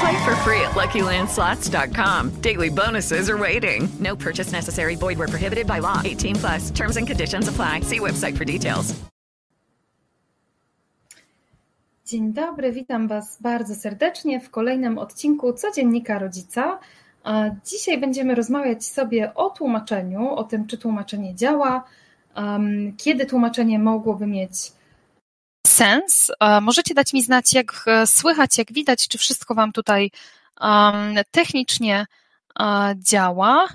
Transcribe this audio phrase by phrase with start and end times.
[0.00, 2.40] Play for free at LuckyLandSlots.com.
[2.40, 3.88] Daily bonuses are waiting.
[4.00, 4.96] No purchase necessary.
[4.96, 6.02] Void where prohibited by law.
[6.04, 6.70] 18 plus.
[6.70, 7.80] Terms and conditions apply.
[7.80, 8.94] See website for details.
[12.06, 16.78] Dzień dobry, witam Was bardzo serdecznie w kolejnym odcinku Codziennika Rodzica.
[17.66, 21.84] Dzisiaj będziemy rozmawiać sobie o tłumaczeniu, o tym, czy tłumaczenie działa,
[22.96, 24.72] kiedy tłumaczenie mogłoby mieć
[25.68, 26.30] sens.
[26.40, 30.10] E, Możecie dać mi znać, jak e, słychać, jak widać, czy wszystko Wam tutaj
[31.30, 32.06] technicznie
[32.60, 33.68] e, działa.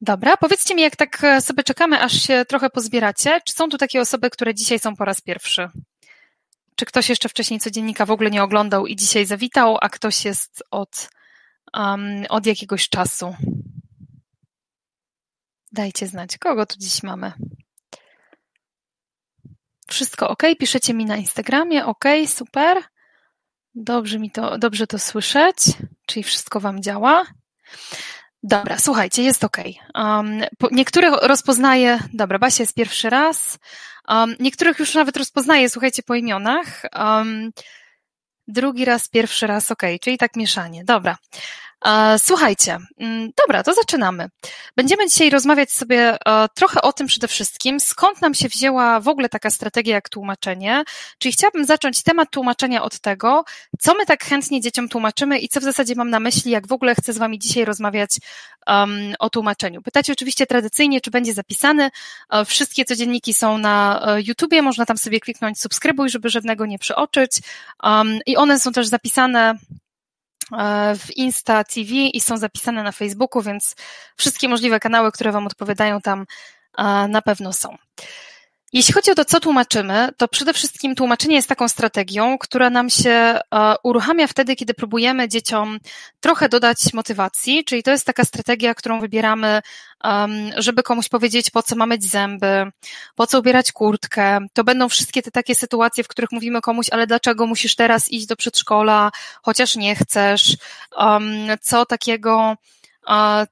[0.00, 4.00] Dobra, powiedzcie mi, jak tak sobie czekamy, aż się trochę pozbieracie, czy są tu takie
[4.00, 5.68] osoby, które dzisiaj są po raz pierwszy?
[6.76, 10.62] Czy ktoś jeszcze wcześniej codziennika w ogóle nie oglądał i dzisiaj zawitał, a ktoś jest
[10.70, 11.10] od,
[11.74, 13.34] um, od jakiegoś czasu?
[15.72, 17.32] Dajcie znać, kogo tu dziś mamy.
[19.90, 20.42] Wszystko ok?
[20.58, 22.82] Piszecie mi na Instagramie, ok, super.
[23.74, 25.56] Dobrze mi to, dobrze to słyszeć,
[26.06, 27.24] czyli wszystko Wam działa.
[28.42, 29.56] Dobra, słuchajcie, jest ok.
[29.94, 33.58] Um, niektórych rozpoznaję, dobra, Basia jest pierwszy raz.
[34.08, 36.82] Um, niektórych już nawet rozpoznaję, słuchajcie, po imionach.
[36.98, 37.50] Um,
[38.48, 40.84] drugi raz, pierwszy raz, ok, czyli tak mieszanie.
[40.84, 41.16] Dobra.
[42.18, 44.28] Słuchajcie, mm, dobra, to zaczynamy.
[44.76, 49.08] Będziemy dzisiaj rozmawiać sobie e, trochę o tym przede wszystkim, skąd nam się wzięła w
[49.08, 50.84] ogóle taka strategia jak tłumaczenie.
[51.18, 53.44] Czyli chciałabym zacząć temat tłumaczenia od tego,
[53.78, 56.72] co my tak chętnie dzieciom tłumaczymy i co w zasadzie mam na myśli, jak w
[56.72, 58.10] ogóle chcę z Wami dzisiaj rozmawiać
[58.66, 59.82] um, o tłumaczeniu.
[59.82, 61.90] Pytacie oczywiście tradycyjnie, czy będzie zapisany.
[62.30, 66.78] E, Wszystkie codzienniki są na e, YouTubie, można tam sobie kliknąć subskrybuj, żeby żadnego nie
[66.78, 67.32] przeoczyć.
[67.82, 69.54] Um, I one są też zapisane
[70.98, 73.76] w Insta TV i są zapisane na Facebooku, więc
[74.16, 76.26] wszystkie możliwe kanały, które Wam odpowiadają tam
[76.78, 77.76] e, na pewno są.
[78.72, 82.90] Jeśli chodzi o to, co tłumaczymy, to przede wszystkim tłumaczenie jest taką strategią, która nam
[82.90, 83.40] się e,
[83.82, 85.78] uruchamia wtedy, kiedy próbujemy dzieciom
[86.20, 89.60] trochę dodać motywacji, czyli to jest taka strategia, którą wybieramy,
[90.56, 92.72] żeby komuś powiedzieć, po co ma myć zęby,
[93.14, 94.38] po co ubierać kurtkę.
[94.52, 98.26] To będą wszystkie te takie sytuacje, w których mówimy komuś, ale dlaczego musisz teraz iść
[98.26, 99.10] do przedszkola,
[99.42, 100.56] chociaż nie chcesz,
[101.60, 102.56] co takiego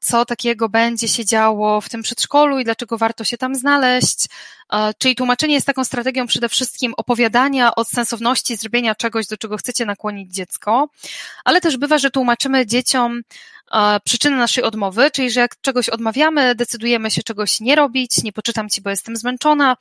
[0.00, 4.26] co takiego będzie się działo w tym przedszkolu i dlaczego warto się tam znaleźć.
[4.98, 9.86] Czyli tłumaczenie jest taką strategią przede wszystkim opowiadania o sensowności zrobienia czegoś, do czego chcecie
[9.86, 10.88] nakłonić dziecko,
[11.44, 13.22] ale też bywa, że tłumaczymy dzieciom
[14.04, 18.68] przyczyny naszej odmowy, czyli że jak czegoś odmawiamy, decydujemy się czegoś nie robić, nie poczytam
[18.68, 19.76] ci, bo jestem zmęczona,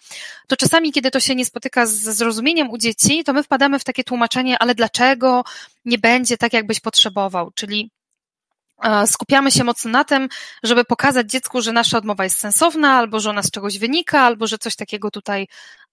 [0.47, 3.83] to czasami, kiedy to się nie spotyka ze zrozumieniem u dzieci, to my wpadamy w
[3.83, 5.43] takie tłumaczenie, ale dlaczego
[5.85, 7.91] nie będzie tak, jakbyś potrzebował, czyli
[9.05, 10.29] skupiamy się mocno na tym,
[10.63, 14.47] żeby pokazać dziecku, że nasza odmowa jest sensowna, albo że ona z czegoś wynika, albo
[14.47, 15.47] że coś takiego tutaj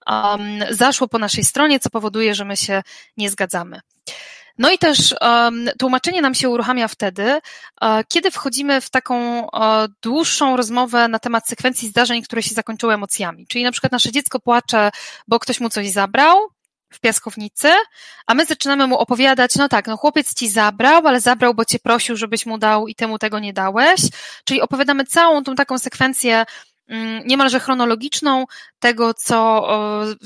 [0.06, 2.83] um, zaszło po naszej stronie, co powoduje, że my się
[3.17, 3.81] nie zgadzamy.
[4.59, 7.41] No i też um, tłumaczenie nam się uruchamia wtedy,
[7.81, 9.17] e, kiedy wchodzimy w taką
[9.50, 13.47] e, dłuższą rozmowę na temat sekwencji zdarzeń, które się zakończyły emocjami.
[13.47, 14.91] Czyli na przykład nasze dziecko płacze,
[15.28, 16.37] bo ktoś mu coś zabrał,
[16.94, 17.69] w piaskownicy,
[18.27, 21.78] a my zaczynamy mu opowiadać, no tak, no chłopiec ci zabrał, ale zabrał, bo cię
[21.78, 24.00] prosił, żebyś mu dał i ty mu tego nie dałeś.
[24.44, 26.44] Czyli opowiadamy całą tą taką sekwencję
[26.88, 28.44] mm, niemalże chronologiczną
[28.78, 29.69] tego, co,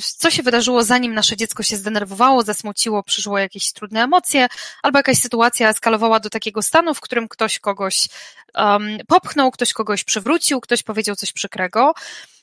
[0.01, 4.47] co się wydarzyło, zanim nasze dziecko się zdenerwowało, zasmuciło, przyszło jakieś trudne emocje,
[4.83, 8.09] albo jakaś sytuacja eskalowała do takiego stanu, w którym ktoś kogoś
[8.55, 11.95] um, popchnął, ktoś kogoś przywrócił, ktoś powiedział coś przykrego.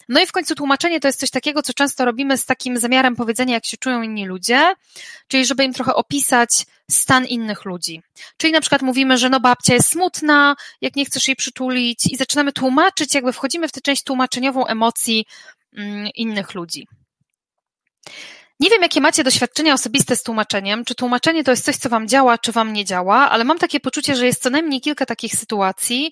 [0.09, 3.15] No i w końcu tłumaczenie to jest coś takiego, co często robimy z takim zamiarem
[3.15, 4.73] powiedzenia, jak się czują inni ludzie,
[5.27, 8.01] czyli żeby im trochę opisać stan innych ludzi.
[8.37, 12.17] Czyli na przykład mówimy, że no babcia jest smutna, jak nie chcesz jej przytulić i
[12.17, 15.25] zaczynamy tłumaczyć, jakby wchodzimy w tę część tłumaczeniową emocji
[15.77, 16.87] mm, innych ludzi.
[18.59, 22.07] Nie wiem, jakie macie doświadczenia osobiste z tłumaczeniem, czy tłumaczenie to jest coś, co wam
[22.07, 25.35] działa, czy wam nie działa, ale mam takie poczucie, że jest co najmniej kilka takich
[25.35, 26.11] sytuacji,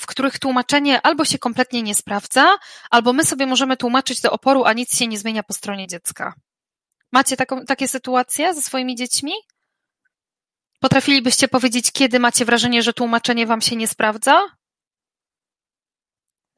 [0.00, 2.56] w których tłumaczenie albo się kompletnie nie sprawdza,
[2.90, 6.34] albo my sobie możemy tłumaczyć do oporu, a nic się nie zmienia po stronie dziecka.
[7.12, 9.32] Macie taką, takie sytuacje ze swoimi dziećmi?
[10.80, 14.42] Potrafilibyście powiedzieć, kiedy macie wrażenie, że tłumaczenie wam się nie sprawdza?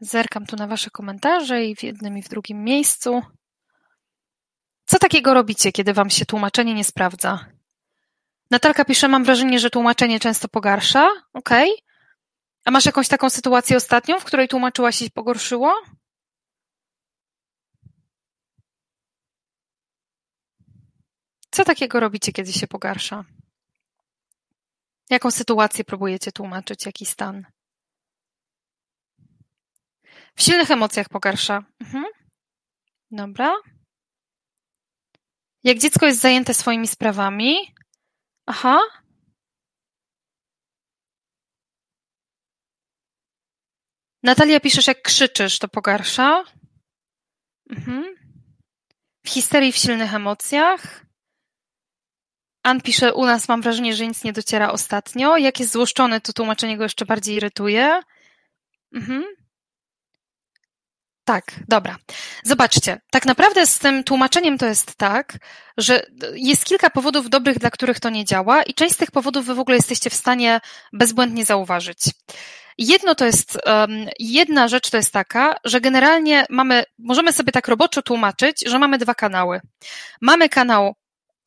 [0.00, 3.22] Zerkam tu na wasze komentarze i w jednym i w drugim miejscu.
[4.86, 7.46] Co takiego robicie, kiedy wam się tłumaczenie nie sprawdza?
[8.50, 11.08] Natalka pisze, mam wrażenie, że tłumaczenie często pogarsza.
[11.32, 11.72] Okej.
[11.72, 11.93] Okay.
[12.64, 15.82] A masz jakąś taką sytuację ostatnią, w której tłumaczyła się pogorszyło?
[21.50, 23.24] Co takiego robicie, kiedy się pogarsza?
[25.10, 27.46] Jaką sytuację próbujecie tłumaczyć, jaki stan?
[30.36, 31.64] W silnych emocjach pogarsza.
[31.80, 32.04] Mhm.
[33.10, 33.54] Dobra.
[35.64, 37.74] Jak dziecko jest zajęte swoimi sprawami.
[38.46, 38.78] Aha.
[44.24, 46.44] Natalia piszesz, jak krzyczysz, to pogarsza.
[47.70, 48.04] Mhm.
[49.26, 51.04] W histerii, w silnych emocjach.
[52.62, 55.36] Ann pisze, u nas mam wrażenie, że nic nie dociera ostatnio.
[55.36, 58.00] Jak jest złoszczony, to tłumaczenie go jeszcze bardziej irytuje.
[58.94, 59.24] Mhm.
[61.24, 61.96] Tak, dobra.
[62.44, 65.38] Zobaczcie, tak naprawdę z tym tłumaczeniem to jest tak,
[65.76, 69.46] że jest kilka powodów dobrych, dla których to nie działa i część z tych powodów
[69.46, 70.60] wy w ogóle jesteście w stanie
[70.92, 71.98] bezbłędnie zauważyć.
[72.78, 77.68] Jedno to jest, um, jedna rzecz to jest taka, że generalnie mamy, możemy sobie tak
[77.68, 79.60] roboczo tłumaczyć, że mamy dwa kanały.
[80.20, 80.94] Mamy kanał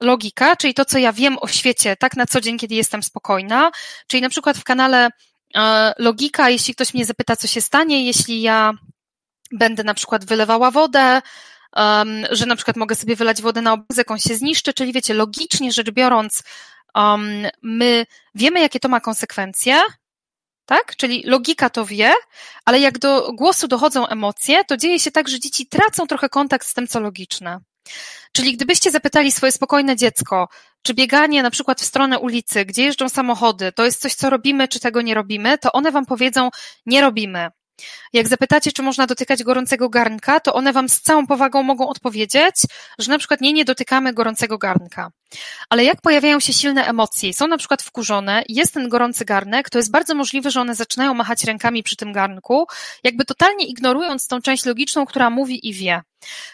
[0.01, 3.71] logika, czyli to, co ja wiem o świecie tak na co dzień, kiedy jestem spokojna,
[4.07, 5.09] czyli na przykład w kanale
[5.55, 8.73] e, logika, jeśli ktoś mnie zapyta, co się stanie, jeśli ja
[9.51, 11.21] będę na przykład wylewała wodę,
[11.75, 15.13] um, że na przykład mogę sobie wylać wodę na obrazek, on się zniszczy, czyli wiecie,
[15.13, 16.43] logicznie rzecz biorąc,
[16.95, 19.81] um, my wiemy, jakie to ma konsekwencje,
[20.67, 20.95] tak?
[20.95, 22.13] Czyli logika to wie,
[22.65, 26.67] ale jak do głosu dochodzą emocje, to dzieje się tak, że dzieci tracą trochę kontakt
[26.67, 27.59] z tym, co logiczne.
[28.31, 30.47] Czyli gdybyście zapytali swoje spokojne dziecko,
[30.81, 34.67] czy bieganie na przykład w stronę ulicy, gdzie jeżdżą samochody, to jest coś, co robimy,
[34.67, 36.49] czy tego nie robimy, to one wam powiedzą,
[36.85, 37.49] nie robimy.
[38.13, 42.55] Jak zapytacie, czy można dotykać gorącego garnka, to one wam z całą powagą mogą odpowiedzieć,
[42.99, 45.11] że na przykład nie, nie dotykamy gorącego garnka.
[45.69, 49.77] Ale jak pojawiają się silne emocje, są na przykład wkurzone, jest ten gorący garnek, to
[49.77, 52.67] jest bardzo możliwe, że one zaczynają machać rękami przy tym garnku,
[53.03, 56.01] jakby totalnie ignorując tą część logiczną, która mówi i wie.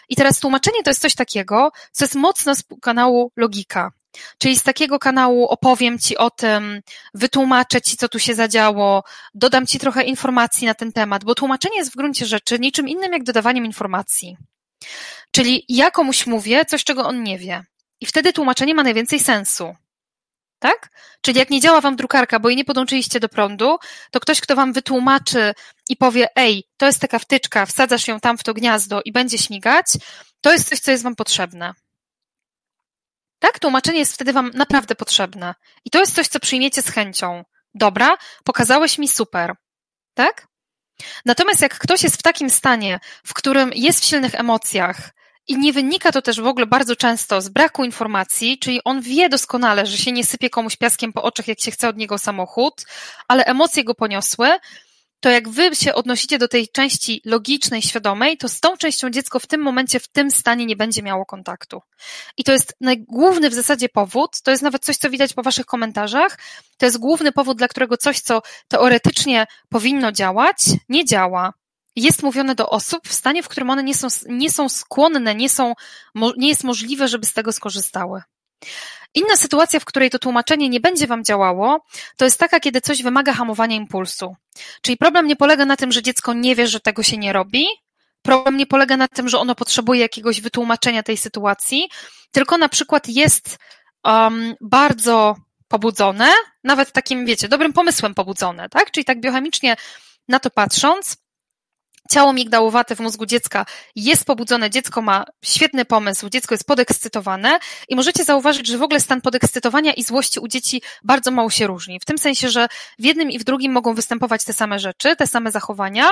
[0.08, 3.92] I teraz tłumaczenie to jest coś takiego, co jest mocno z kanału logika.
[4.38, 6.80] Czyli z takiego kanału opowiem Ci o tym,
[7.14, 11.76] wytłumaczę Ci, co tu się zadziało, dodam Ci trochę informacji na ten temat, bo tłumaczenie
[11.76, 14.36] jest w gruncie rzeczy niczym innym jak dodawaniem informacji.
[15.30, 17.64] Czyli ja komuś mówię coś, czego on nie wie.
[18.00, 19.74] I wtedy tłumaczenie ma najwięcej sensu.
[20.58, 20.90] Tak?
[21.20, 23.78] Czyli jak nie działa wam drukarka, bo jej nie podłączyliście do prądu,
[24.10, 25.54] to ktoś, kto wam wytłumaczy
[25.88, 29.38] i powie, ej, to jest taka wtyczka, wsadzasz ją tam w to gniazdo i będzie
[29.38, 29.86] śmigać,
[30.40, 31.72] to jest coś, co jest wam potrzebne.
[33.44, 33.58] Tak?
[33.58, 35.54] Tłumaczenie jest wtedy Wam naprawdę potrzebne.
[35.84, 37.44] I to jest coś, co przyjmiecie z chęcią.
[37.74, 39.54] Dobra, pokazałeś mi super.
[40.14, 40.46] Tak?
[41.24, 45.10] Natomiast jak ktoś jest w takim stanie, w którym jest w silnych emocjach
[45.48, 49.28] i nie wynika to też w ogóle bardzo często z braku informacji, czyli on wie
[49.28, 52.86] doskonale, że się nie sypie komuś piaskiem po oczach, jak się chce od niego samochód,
[53.28, 54.48] ale emocje go poniosły,
[55.24, 59.40] to jak wy się odnosicie do tej części logicznej, świadomej, to z tą częścią dziecko
[59.40, 61.80] w tym momencie, w tym stanie nie będzie miało kontaktu.
[62.36, 65.66] I to jest główny w zasadzie powód, to jest nawet coś, co widać po waszych
[65.66, 66.38] komentarzach,
[66.78, 70.56] to jest główny powód, dla którego coś, co teoretycznie powinno działać,
[70.88, 71.52] nie działa.
[71.96, 75.48] Jest mówione do osób w stanie, w którym one nie są, nie są skłonne, nie,
[75.48, 75.72] są,
[76.36, 78.22] nie jest możliwe, żeby z tego skorzystały.
[79.14, 81.84] Inna sytuacja, w której to tłumaczenie nie będzie Wam działało,
[82.16, 84.36] to jest taka, kiedy coś wymaga hamowania impulsu.
[84.82, 87.66] Czyli problem nie polega na tym, że dziecko nie wie, że tego się nie robi,
[88.22, 91.88] problem nie polega na tym, że ono potrzebuje jakiegoś wytłumaczenia tej sytuacji,
[92.30, 93.58] tylko na przykład jest
[94.04, 95.36] um, bardzo
[95.68, 96.28] pobudzone,
[96.64, 98.90] nawet takim, wiecie, dobrym pomysłem pobudzone, tak?
[98.90, 99.76] Czyli tak biochemicznie
[100.28, 101.16] na to patrząc,
[102.10, 107.58] ciało migdałowate w mózgu dziecka jest pobudzone, dziecko ma świetny pomysł, dziecko jest podekscytowane
[107.88, 111.66] i możecie zauważyć, że w ogóle stan podekscytowania i złości u dzieci bardzo mało się
[111.66, 112.00] różni.
[112.00, 112.68] W tym sensie, że
[112.98, 116.10] w jednym i w drugim mogą występować te same rzeczy, te same zachowania,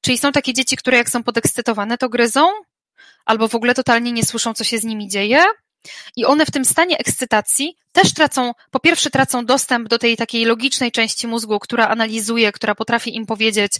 [0.00, 2.48] czyli są takie dzieci, które jak są podekscytowane, to gryzą,
[3.24, 5.44] albo w ogóle totalnie nie słyszą, co się z nimi dzieje.
[6.16, 10.44] I one w tym stanie ekscytacji też tracą, po pierwsze tracą dostęp do tej takiej
[10.44, 13.72] logicznej części mózgu, która analizuje, która potrafi im powiedzieć,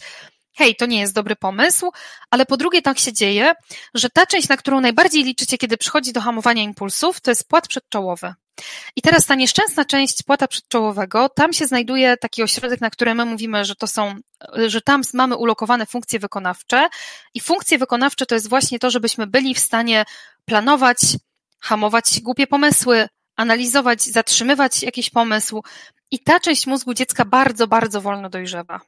[0.55, 1.91] hej, to nie jest dobry pomysł,
[2.31, 3.53] ale po drugie tak się dzieje,
[3.95, 7.69] że ta część, na którą najbardziej liczycie, kiedy przychodzi do hamowania impulsów, to jest płat
[7.69, 8.35] przedczołowy.
[8.97, 13.25] I teraz ta nieszczęsna część płata przedczołowego, tam się znajduje taki ośrodek, na który my
[13.25, 14.15] mówimy, że to są,
[14.67, 16.89] że tam mamy ulokowane funkcje wykonawcze
[17.35, 20.05] i funkcje wykonawcze to jest właśnie to, żebyśmy byli w stanie
[20.45, 20.99] planować,
[21.61, 25.63] hamować głupie pomysły, analizować, zatrzymywać jakiś pomysł
[26.11, 28.81] i ta część mózgu dziecka bardzo, bardzo wolno dojrzewa.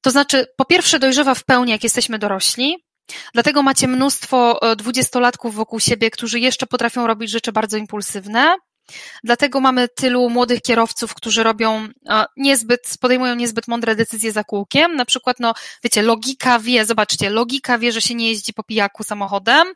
[0.00, 2.76] To znaczy, po pierwsze dojrzewa w pełni, jak jesteśmy dorośli,
[3.34, 8.56] dlatego macie mnóstwo e, dwudziestolatków wokół siebie, którzy jeszcze potrafią robić rzeczy bardzo impulsywne,
[9.24, 14.96] Dlatego mamy tylu młodych kierowców, którzy robią e, niezbyt, podejmują niezbyt mądre decyzje za kółkiem.
[14.96, 15.54] Na przykład, no,
[15.84, 19.66] wiecie, logika wie, zobaczcie, logika wie, że się nie jeździ po pijaku samochodem,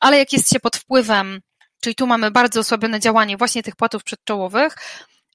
[0.00, 1.40] ale jak jest się pod wpływem,
[1.80, 4.74] czyli tu mamy bardzo osłabione działanie właśnie tych płatów przedczołowych,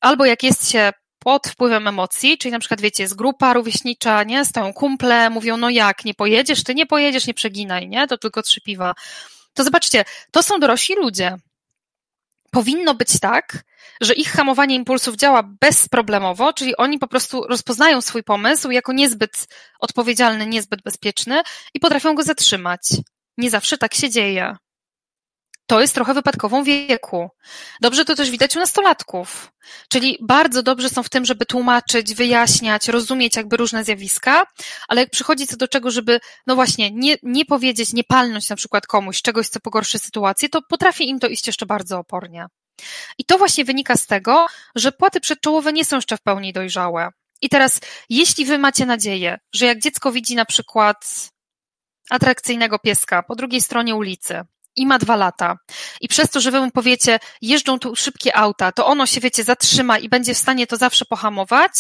[0.02, 0.92] albo jak jest się
[1.26, 5.70] pod wpływem emocji, czyli na przykład wiecie, jest grupa rówieśnicza, nie, stoją kumple, mówią, no
[5.70, 8.94] jak, nie pojedziesz, ty nie pojedziesz, nie przeginaj, nie, to tylko trzy piwa.
[9.54, 11.36] To zobaczcie, to są dorośli ludzie.
[12.52, 13.64] Powinno być tak,
[14.02, 19.48] że ich hamowanie impulsów działa bezproblemowo, czyli oni po prostu rozpoznają swój pomysł jako niezbyt
[19.80, 21.42] odpowiedzialny, niezbyt bezpieczny
[21.74, 22.82] i potrafią go zatrzymać.
[23.38, 24.56] Nie zawsze tak się dzieje
[25.68, 27.30] to jest trochę wypadkową wieku.
[27.82, 29.52] Dobrze to też widać u nastolatków.
[29.90, 34.46] Czyli bardzo dobrze są w tym, żeby tłumaczyć, wyjaśniać, rozumieć jakby różne zjawiska,
[34.88, 38.56] ale jak przychodzi co do czego, żeby, no właśnie, nie, nie powiedzieć, nie palnąć na
[38.56, 42.46] przykład komuś czegoś, co pogorszy sytuację, to potrafi im to iść jeszcze bardzo opornie.
[43.18, 44.46] I to właśnie wynika z tego,
[44.76, 47.10] że płaty przedczołowe nie są jeszcze w pełni dojrzałe.
[47.42, 47.80] I teraz,
[48.10, 51.30] jeśli wy macie nadzieję, że jak dziecko widzi na przykład
[52.10, 54.42] atrakcyjnego pieska po drugiej stronie ulicy,
[54.76, 55.58] i ma dwa lata.
[56.02, 59.44] I przez to, że wy mu powiecie, jeżdżą tu szybkie auta, to ono się, wiecie,
[59.44, 61.72] zatrzyma i będzie w stanie to zawsze pohamować,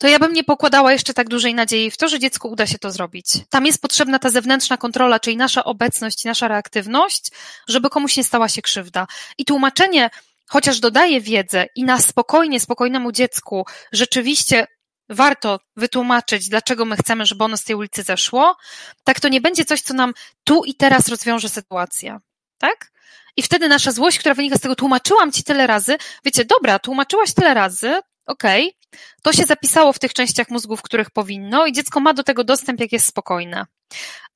[0.00, 2.78] to ja bym nie pokładała jeszcze tak dużej nadziei w to, że dziecku uda się
[2.78, 3.26] to zrobić.
[3.50, 7.30] Tam jest potrzebna ta zewnętrzna kontrola, czyli nasza obecność, nasza reaktywność,
[7.68, 9.06] żeby komuś nie stała się krzywda.
[9.38, 10.10] I tłumaczenie,
[10.48, 14.66] chociaż dodaje wiedzę i na spokojnie, spokojnemu dziecku rzeczywiście
[15.10, 18.56] warto wytłumaczyć, dlaczego my chcemy, żeby ono z tej ulicy zeszło,
[19.04, 20.12] tak to nie będzie coś, co nam
[20.44, 22.18] tu i teraz rozwiąże sytuację.
[22.58, 22.92] Tak?
[23.36, 27.34] I wtedy nasza złość, która wynika z tego, tłumaczyłam ci tyle razy, wiecie, dobra, tłumaczyłaś
[27.34, 31.72] tyle razy, okej, okay, to się zapisało w tych częściach mózgu, w których powinno i
[31.72, 33.66] dziecko ma do tego dostęp, jak jest spokojne.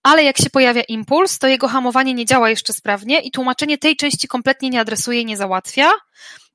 [0.02, 3.96] Ale jak się pojawia impuls, to jego hamowanie nie działa jeszcze sprawnie i tłumaczenie tej
[3.96, 5.90] części kompletnie nie adresuje i nie załatwia,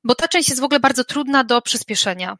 [0.04, 2.36] bo ta część jest w ogóle bardzo trudna do przyspieszenia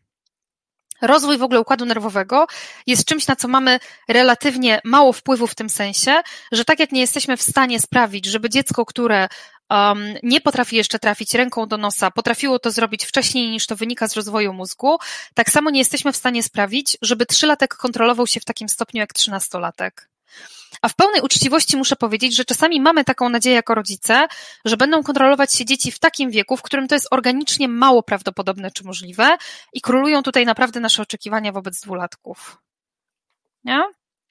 [1.02, 2.47] rozwój w ogóle układu nerwowego
[2.87, 7.00] jest czymś, na co mamy relatywnie mało wpływu w tym sensie, że tak jak nie
[7.00, 9.28] jesteśmy w stanie sprawić, żeby dziecko, które
[9.71, 14.09] um, nie potrafi jeszcze trafić ręką do nosa, potrafiło to zrobić wcześniej niż to wynika
[14.09, 14.99] z rozwoju mózgu,
[15.35, 19.12] tak samo nie jesteśmy w stanie sprawić, żeby trzylatek kontrolował się w takim stopniu jak
[19.12, 20.11] trzynastolatek.
[20.83, 24.27] A w pełnej uczciwości muszę powiedzieć, że czasami mamy taką nadzieję jako rodzice,
[24.65, 28.71] że będą kontrolować się dzieci w takim wieku, w którym to jest organicznie mało prawdopodobne
[28.71, 29.37] czy możliwe
[29.73, 32.59] i królują tutaj naprawdę nasze oczekiwania wobec dwulatków.
[33.65, 33.83] Nie?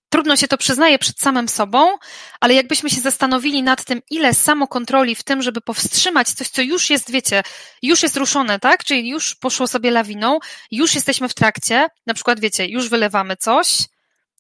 [0.10, 1.98] Trudno się to przyznaje przed samym sobą,
[2.40, 6.90] ale jakbyśmy się zastanowili nad tym, ile samokontroli w tym, żeby powstrzymać coś, co już
[6.90, 7.44] jest, wiecie,
[7.82, 8.84] już jest ruszone, tak?
[8.84, 10.40] Czyli już poszło sobie lawiną,
[10.72, 13.68] już jesteśmy w trakcie, na przykład, wiecie, już wylewamy coś,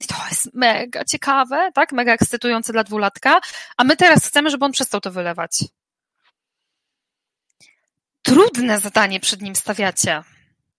[0.07, 1.91] to jest mega ciekawe, tak?
[1.91, 3.39] Mega ekscytujące dla dwulatka,
[3.77, 5.51] a my teraz chcemy, żeby on przestał to wylewać.
[8.21, 10.23] Trudne zadanie przed nim stawiacie,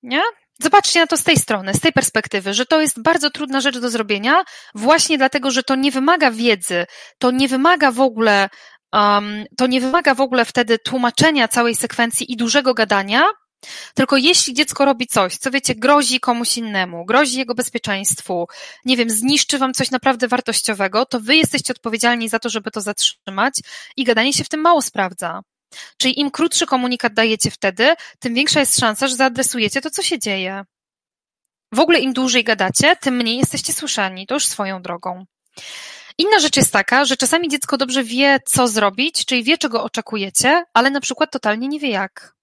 [0.03, 0.23] nie?
[0.63, 3.79] Zobaczcie na to z tej strony, z tej perspektywy, że to jest bardzo trudna rzecz
[3.79, 6.87] do zrobienia, właśnie dlatego, że to nie wymaga wiedzy,
[7.19, 8.49] to nie wymaga w ogóle,
[8.93, 13.25] um, to nie wymaga w ogóle wtedy tłumaczenia całej sekwencji i dużego gadania,
[13.95, 18.47] tylko jeśli dziecko robi coś, co wiecie, grozi komuś innemu, grozi jego bezpieczeństwu,
[18.85, 22.81] nie wiem, zniszczy wam coś naprawdę wartościowego, to wy jesteście odpowiedzialni za to, żeby to
[22.81, 23.55] zatrzymać
[23.97, 25.41] i gadanie się w tym mało sprawdza.
[25.97, 30.19] Czyli im krótszy komunikat dajecie wtedy, tym większa jest szansa, że zaadresujecie to, co się
[30.19, 30.65] dzieje.
[31.73, 34.27] W ogóle im dłużej gadacie, tym mniej jesteście słyszani.
[34.27, 35.25] To już swoją drogą.
[36.19, 40.65] Inna rzecz jest taka, że czasami dziecko dobrze wie, co zrobić, czyli wie, czego oczekujecie,
[40.75, 42.40] ale na przykład totalnie nie wie jak.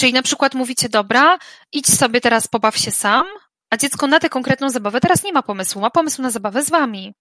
[0.00, 1.38] Czyli na przykład mówicie, dobra,
[1.72, 3.26] idź sobie teraz pobaw się sam,
[3.70, 6.70] a dziecko na tę konkretną zabawę teraz nie ma pomysłu, ma pomysł na zabawę z
[6.70, 7.14] wami.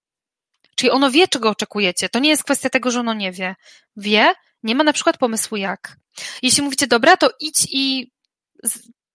[0.75, 2.09] Czyli ono wie, czego oczekujecie.
[2.09, 3.55] To nie jest kwestia tego, że ono nie wie.
[3.97, 4.33] Wie,
[4.63, 5.97] nie ma na przykład pomysłu jak.
[6.41, 8.11] Jeśli mówicie, dobra, to idź i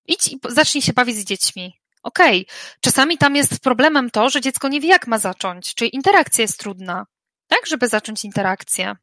[0.06, 1.80] idź i zacznij się bawić z dziećmi.
[2.02, 2.56] Okej, okay.
[2.80, 6.58] czasami tam jest problemem to, że dziecko nie wie, jak ma zacząć, czyli interakcja jest
[6.58, 7.06] trudna,
[7.48, 8.96] tak, żeby zacząć interakcję.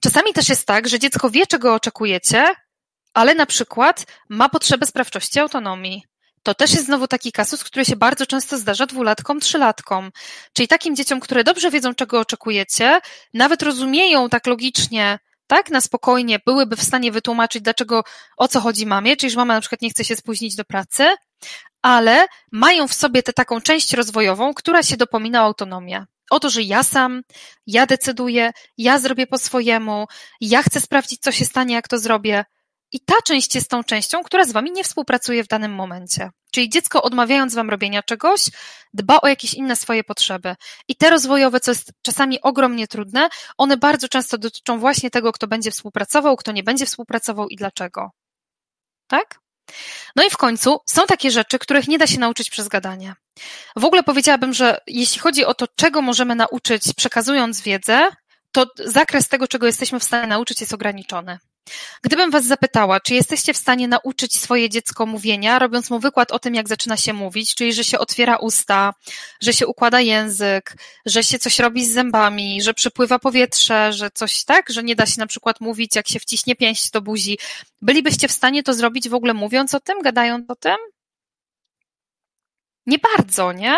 [0.00, 2.54] Czasami też jest tak, że dziecko wie, czego oczekujecie,
[3.14, 6.02] ale na przykład ma potrzebę sprawczości autonomii.
[6.42, 10.10] to też jest znowu taki kasus, który się bardzo często zdarza dwulatkom, trzylatkom.
[10.52, 13.00] Czyli takim dzieciom, które dobrze wiedzą, czego oczekujecie,
[13.34, 18.04] nawet rozumieją tak logicznie, tak, na spokojnie, byłyby w stanie wytłumaczyć, dlaczego,
[18.36, 21.06] o co chodzi mamie, czyli że mama na przykład nie chce się spóźnić do pracy,
[21.82, 26.06] ale mają w sobie tę taką część rozwojową, która się dopomina o autonomię.
[26.30, 27.22] O to, że ja sam,
[27.66, 30.06] ja decyduję, ja zrobię po swojemu,
[30.40, 32.44] ja chcę sprawdzić, co się stanie, jak to zrobię.
[32.92, 36.30] I ta część jest tą częścią, która z wami nie współpracuje w danym momencie.
[36.52, 38.40] Czyli dziecko, odmawiając wam robienia czegoś,
[38.94, 40.56] dba o jakieś inne swoje potrzeby.
[40.88, 43.28] I te rozwojowe, co jest czasami ogromnie trudne,
[43.58, 48.10] one bardzo często dotyczą właśnie tego, kto będzie współpracował, kto nie będzie współpracował i dlaczego.
[49.06, 49.40] Tak?
[50.16, 53.14] No i w końcu są takie rzeczy, których nie da się nauczyć przez gadanie.
[53.76, 58.08] W ogóle powiedziałabym, że jeśli chodzi o to, czego możemy nauczyć przekazując wiedzę,
[58.52, 61.38] to zakres tego, czego jesteśmy w stanie nauczyć, jest ograniczony.
[62.02, 66.38] Gdybym Was zapytała, czy jesteście w stanie nauczyć swoje dziecko mówienia, robiąc mu wykład o
[66.38, 68.94] tym, jak zaczyna się mówić, czyli że się otwiera usta,
[69.40, 74.44] że się układa język, że się coś robi z zębami, że przepływa powietrze, że coś
[74.44, 77.38] tak, że nie da się na przykład mówić, jak się wciśnie pięść do buzi.
[77.82, 80.76] Bylibyście w stanie to zrobić w ogóle mówiąc o tym, gadając o tym?
[82.86, 83.76] Nie bardzo, nie?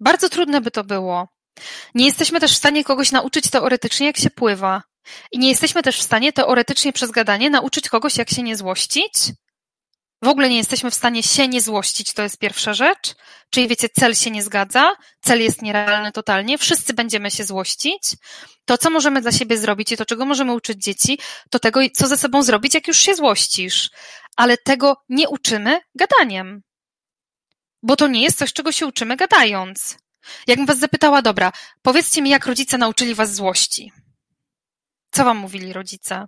[0.00, 1.28] Bardzo trudne by to było.
[1.94, 4.82] Nie jesteśmy też w stanie kogoś nauczyć teoretycznie, jak się pływa.
[5.32, 9.12] I nie jesteśmy też w stanie teoretycznie przez gadanie nauczyć kogoś, jak się nie złościć.
[10.22, 13.14] W ogóle nie jesteśmy w stanie się nie złościć, to jest pierwsza rzecz.
[13.50, 18.02] Czyli wiecie, cel się nie zgadza, cel jest nierealny totalnie, wszyscy będziemy się złościć.
[18.64, 21.18] To, co możemy dla siebie zrobić i to, czego możemy uczyć dzieci,
[21.50, 23.90] to tego, co ze sobą zrobić, jak już się złościsz.
[24.36, 26.62] Ale tego nie uczymy gadaniem.
[27.82, 29.98] Bo to nie jest coś, czego się uczymy gadając.
[30.46, 33.92] Jakbym was zapytała, dobra, powiedzcie mi, jak rodzice nauczyli was złości.
[35.18, 36.26] Co wam mówili rodzice?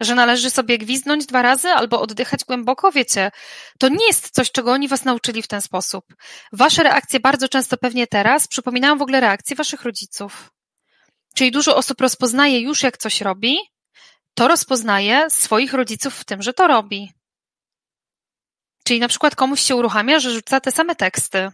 [0.00, 2.92] Że należy sobie gwizdnąć dwa razy albo oddychać głęboko?
[2.92, 3.30] Wiecie,
[3.78, 6.04] to nie jest coś, czego oni was nauczyli w ten sposób.
[6.52, 10.50] Wasze reakcje bardzo często pewnie teraz przypominają w ogóle reakcje waszych rodziców.
[11.34, 13.58] Czyli dużo osób rozpoznaje już, jak coś robi,
[14.34, 17.12] to rozpoznaje swoich rodziców w tym, że to robi.
[18.84, 21.50] Czyli na przykład komuś się uruchamia, że rzuca te same teksty.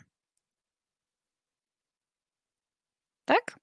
[3.24, 3.60] Tak?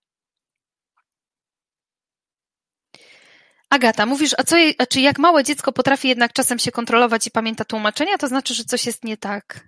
[3.70, 7.32] Agata, mówisz, a, co, a czy jak małe dziecko potrafi jednak czasem się kontrolować i
[7.32, 9.68] pamięta tłumaczenia, to znaczy, że coś jest nie tak.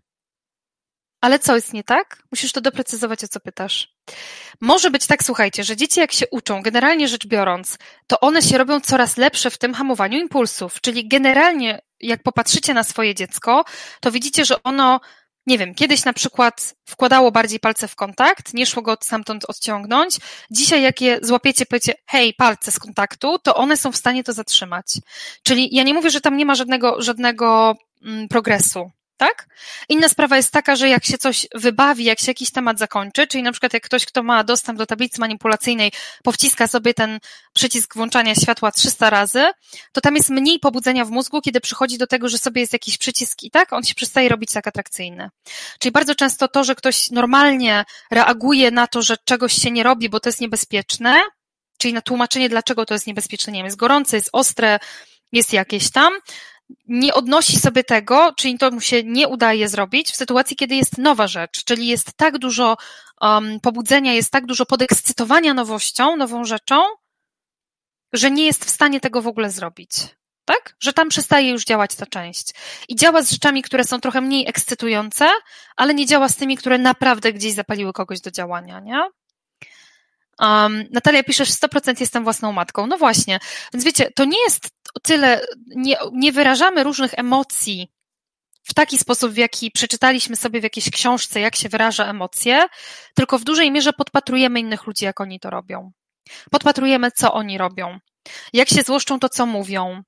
[1.21, 2.23] Ale co jest nie tak?
[2.32, 3.95] Musisz to doprecyzować, o co pytasz.
[4.62, 8.58] Może być tak, słuchajcie, że dzieci jak się uczą, generalnie rzecz biorąc, to one się
[8.58, 10.82] robią coraz lepsze w tym hamowaniu impulsów.
[10.82, 13.65] Czyli generalnie, jak popatrzycie na swoje dziecko,
[14.02, 15.00] to widzicie, że ono
[15.47, 20.17] nie wiem, kiedyś na przykład wkładało bardziej palce w kontakt, nie szło go stamtąd odciągnąć.
[20.52, 24.34] Dzisiaj jak je złapiecie, powiecie, hej, palce z kontaktu, to one są w stanie to
[24.34, 24.86] zatrzymać.
[25.43, 27.75] Czyli ja nie mówię, że tam nie ma żadnego, żadnego
[28.06, 29.47] mm, progresu tak?
[29.89, 33.43] Inna sprawa jest taka, że jak się coś wybawi, jak się jakiś temat zakończy, czyli
[33.43, 35.91] na przykład jak ktoś, kto ma dostęp do tablicy manipulacyjnej,
[36.23, 37.19] powciska sobie ten
[37.53, 39.51] przycisk włączania światła 300 razy,
[39.91, 42.97] to tam jest mniej pobudzenia w mózgu, kiedy przychodzi do tego, że sobie jest jakiś
[42.97, 45.29] przycisk i tak, on się przestaje robić tak atrakcyjny.
[45.79, 50.10] Czyli bardzo często to, że ktoś normalnie reaguje na to, że czegoś się nie robi,
[50.10, 51.21] bo to jest niebezpieczne,
[51.77, 54.79] czyli na tłumaczenie, dlaczego to jest niebezpieczne, nie wiem, jest gorące, jest ostre,
[55.32, 56.13] jest jakieś tam,
[56.88, 60.97] nie odnosi sobie tego, czyli to mu się nie udaje zrobić w sytuacji, kiedy jest
[60.97, 62.77] nowa rzecz, czyli jest tak dużo
[63.21, 66.82] um, pobudzenia, jest tak dużo podekscytowania nowością, nową rzeczą,
[68.13, 69.91] że nie jest w stanie tego w ogóle zrobić.
[70.45, 70.75] Tak?
[70.79, 72.53] Że tam przestaje już działać ta część.
[72.88, 75.29] I działa z rzeczami, które są trochę mniej ekscytujące,
[75.75, 79.03] ale nie działa z tymi, które naprawdę gdzieś zapaliły kogoś do działania, nie?
[80.39, 82.88] Um, Natalia piszesz, 100% jestem własną matką.
[82.88, 83.39] No właśnie.
[83.73, 84.69] Więc wiecie, to nie jest
[85.04, 85.41] tyle,
[85.75, 87.88] nie, nie wyrażamy różnych emocji
[88.63, 92.67] w taki sposób, w jaki przeczytaliśmy sobie w jakiejś książce, jak się wyraża emocje,
[93.15, 95.91] tylko w dużej mierze podpatrujemy innych ludzi, jak oni to robią.
[96.52, 97.99] Podpatrujemy, co oni robią.
[98.54, 100.02] Jak się złoszczą, to co mówią.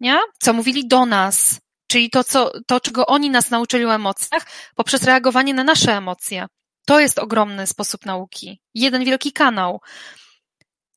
[0.00, 0.18] Nie?
[0.40, 1.60] Co mówili do nas.
[1.86, 6.46] Czyli to, co, to, czego oni nas nauczyli o emocjach, poprzez reagowanie na nasze emocje.
[6.86, 8.60] To jest ogromny sposób nauki.
[8.74, 9.80] Jeden wielki kanał.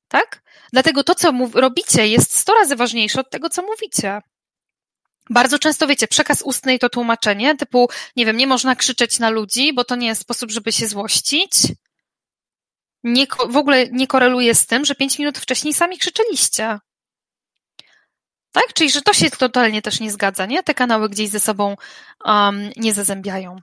[0.08, 0.42] Tak?
[0.74, 4.22] Dlatego to, co robicie, jest sto razy ważniejsze od tego, co mówicie.
[5.30, 9.30] Bardzo często wiecie, przekaz ustny i to tłumaczenie, typu, nie wiem, nie można krzyczeć na
[9.30, 11.52] ludzi, bo to nie jest sposób, żeby się złościć.
[13.04, 16.80] Nie, w ogóle nie koreluje z tym, że pięć minut wcześniej sami krzyczeliście.
[18.52, 18.74] Tak?
[18.74, 20.64] Czyli, że to się totalnie też nie zgadza, nie?
[20.64, 21.76] Te kanały gdzieś ze sobą
[22.26, 23.60] um, nie zazębiają.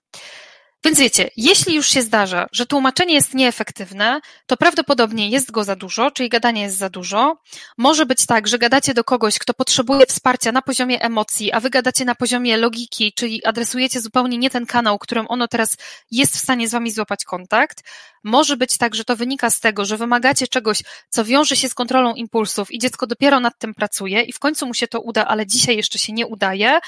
[0.85, 5.77] Więc wiecie, jeśli już się zdarza, że tłumaczenie jest nieefektywne, to prawdopodobnie jest go za
[5.77, 7.37] dużo, czyli gadanie jest za dużo.
[7.79, 11.71] Może być tak, że gadacie do kogoś, kto potrzebuje wsparcia na poziomie emocji, a wy
[11.71, 15.77] gadacie na poziomie logiki, czyli adresujecie zupełnie nie ten kanał, którym ono teraz
[16.11, 17.83] jest w stanie z wami złapać kontakt.
[18.25, 21.75] Może być tak, że to wynika z tego, że wymagacie czegoś, co wiąże się z
[21.75, 25.27] kontrolą impulsów i dziecko dopiero nad tym pracuje i w końcu mu się to uda,
[25.27, 26.79] ale dzisiaj jeszcze się nie udaje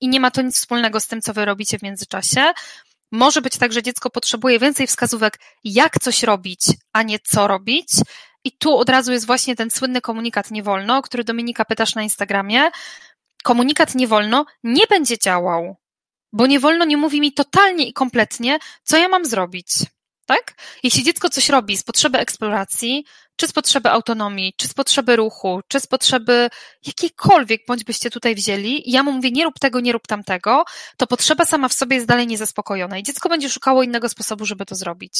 [0.00, 2.52] i nie ma to nic wspólnego z tym, co wy robicie w międzyczasie.
[3.12, 6.60] Może być tak, że dziecko potrzebuje więcej wskazówek, jak coś robić,
[6.92, 7.88] a nie co robić.
[8.44, 12.02] I tu od razu jest właśnie ten słynny komunikat nie wolno, który Dominika pytasz na
[12.02, 12.70] Instagramie.
[13.42, 15.76] Komunikat nie wolno nie będzie działał,
[16.32, 19.68] bo nie wolno nie mówi mi totalnie i kompletnie, co ja mam zrobić.
[20.26, 20.54] Tak?
[20.82, 23.04] Jeśli dziecko coś robi z potrzeby eksploracji,
[23.36, 26.50] czy z potrzeby autonomii, czy z potrzeby ruchu, czy z potrzeby
[26.86, 30.64] jakiejkolwiek, bądź byście tutaj wzięli, i ja mu mówię, nie rób tego, nie rób tamtego,
[30.96, 34.66] to potrzeba sama w sobie jest dalej niezaspokojona i dziecko będzie szukało innego sposobu, żeby
[34.66, 35.14] to zrobić.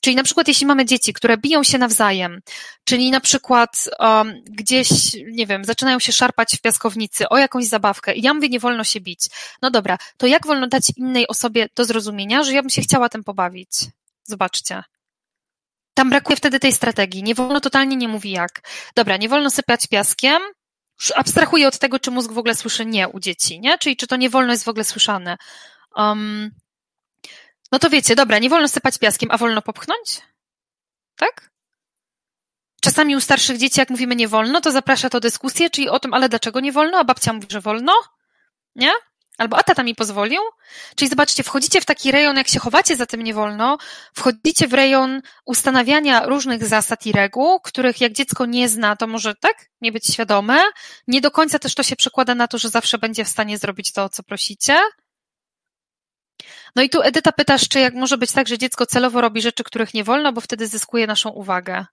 [0.00, 2.40] Czyli na przykład, jeśli mamy dzieci, które biją się nawzajem,
[2.84, 4.88] czyli na przykład um, gdzieś,
[5.32, 8.84] nie wiem, zaczynają się szarpać w piaskownicy o jakąś zabawkę i ja mówię, nie wolno
[8.84, 9.20] się bić.
[9.62, 13.08] No dobra, to jak wolno dać innej osobie do zrozumienia, że ja bym się chciała
[13.08, 13.70] tym pobawić?
[14.24, 14.82] Zobaczcie.
[16.02, 17.22] Tam brakuje wtedy tej strategii.
[17.22, 18.60] Nie wolno, totalnie nie mówi jak.
[18.96, 20.42] Dobra, nie wolno sypać piaskiem.
[21.14, 23.78] Abstrahuję od tego, czy mózg w ogóle słyszy nie u dzieci, nie?
[23.78, 25.36] Czyli czy to nie wolno jest w ogóle słyszane.
[25.96, 26.50] Um,
[27.72, 30.22] no to wiecie, dobra, nie wolno sypać piaskiem, a wolno popchnąć?
[31.16, 31.50] Tak?
[32.80, 36.14] Czasami u starszych dzieci, jak mówimy nie wolno, to zaprasza to dyskusję, czyli o tym,
[36.14, 37.92] ale dlaczego nie wolno, a babcia mówi, że wolno?
[38.74, 38.92] Nie?
[39.38, 40.40] Albo a tata mi pozwolił?
[40.96, 43.78] Czyli zobaczcie, wchodzicie w taki rejon, jak się chowacie za tym nie wolno,
[44.14, 49.34] wchodzicie w rejon ustanawiania różnych zasad i reguł, których jak dziecko nie zna, to może
[49.34, 50.60] tak, nie być świadome.
[51.08, 53.92] Nie do końca też to się przekłada na to, że zawsze będzie w stanie zrobić
[53.92, 54.78] to, o co prosicie.
[56.76, 59.64] No i tu Edyta pytasz, czy jak może być tak, że dziecko celowo robi rzeczy,
[59.64, 61.86] których nie wolno, bo wtedy zyskuje naszą uwagę.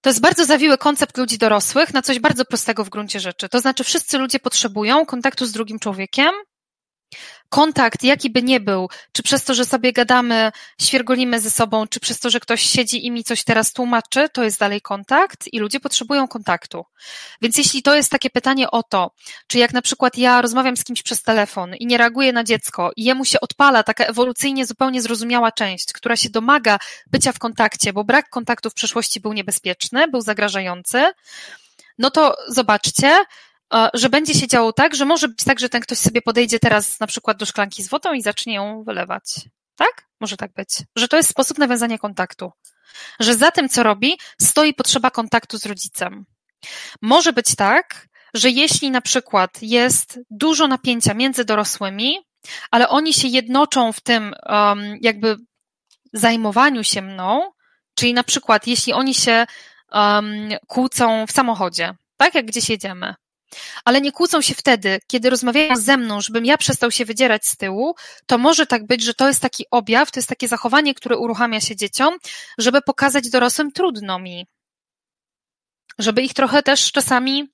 [0.00, 3.48] To jest bardzo zawiły koncept ludzi dorosłych na coś bardzo prostego w gruncie rzeczy.
[3.48, 6.30] To znaczy, wszyscy ludzie potrzebują kontaktu z drugim człowiekiem,
[7.48, 12.00] kontakt, jaki by nie był, czy przez to, że sobie gadamy, świergolimy ze sobą, czy
[12.00, 15.58] przez to, że ktoś siedzi i mi coś teraz tłumaczy, to jest dalej kontakt i
[15.58, 16.84] ludzie potrzebują kontaktu.
[17.42, 19.10] Więc jeśli to jest takie pytanie o to,
[19.46, 22.90] czy jak na przykład ja rozmawiam z kimś przez telefon i nie reaguję na dziecko
[22.96, 27.92] i jemu się odpala taka ewolucyjnie zupełnie zrozumiała część, która się domaga bycia w kontakcie,
[27.92, 31.12] bo brak kontaktu w przeszłości był niebezpieczny, był zagrażający,
[31.98, 33.24] no to zobaczcie,
[33.94, 37.00] że będzie się działo tak, że może być tak, że ten ktoś sobie podejdzie teraz
[37.00, 39.22] na przykład do szklanki z wodą i zacznie ją wylewać.
[39.76, 40.08] Tak?
[40.20, 40.68] Może tak być.
[40.96, 42.52] Że to jest sposób nawiązania kontaktu.
[43.20, 46.26] Że za tym, co robi, stoi potrzeba kontaktu z rodzicem.
[47.02, 52.18] Może być tak, że jeśli na przykład jest dużo napięcia między dorosłymi,
[52.70, 55.36] ale oni się jednoczą w tym um, jakby
[56.12, 57.50] zajmowaniu się mną,
[57.94, 59.46] czyli na przykład jeśli oni się
[59.92, 63.14] um, kłócą w samochodzie, tak jak gdzieś jedziemy,
[63.84, 67.56] ale nie kłócą się wtedy, kiedy rozmawiają ze mną, żebym ja przestał się wydzierać z
[67.56, 67.94] tyłu,
[68.26, 71.60] to może tak być, że to jest taki objaw, to jest takie zachowanie, które uruchamia
[71.60, 72.18] się dzieciom,
[72.58, 74.46] żeby pokazać dorosłym trudno mi.
[75.98, 77.48] Żeby ich trochę też czasami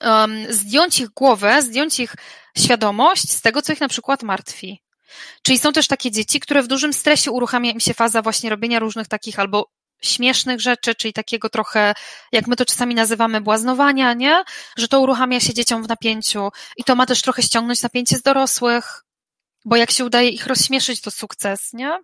[0.00, 2.14] um, zdjąć ich głowę, zdjąć ich
[2.58, 4.82] świadomość z tego, co ich na przykład martwi.
[5.42, 8.78] Czyli są też takie dzieci, które w dużym stresie uruchamia im się faza właśnie robienia
[8.78, 9.70] różnych takich albo
[10.02, 11.94] śmiesznych rzeczy, czyli takiego trochę,
[12.32, 14.42] jak my to czasami nazywamy, błaznowania, nie?
[14.76, 18.22] Że to uruchamia się dzieciom w napięciu i to ma też trochę ściągnąć napięcie z
[18.22, 19.02] dorosłych,
[19.64, 21.98] bo jak się udaje ich rozśmieszyć, to sukces, nie?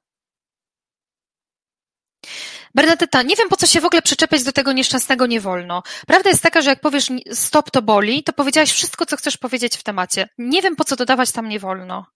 [2.75, 5.83] Bernadetta, nie wiem po co się w ogóle przyczepiać do tego nieszczęsnego nie wolno.
[6.07, 9.77] Prawda jest taka, że jak powiesz stop to boli, to powiedziałaś wszystko, co chcesz powiedzieć
[9.77, 10.29] w temacie.
[10.39, 12.07] Nie wiem po co dodawać tam nie wolno.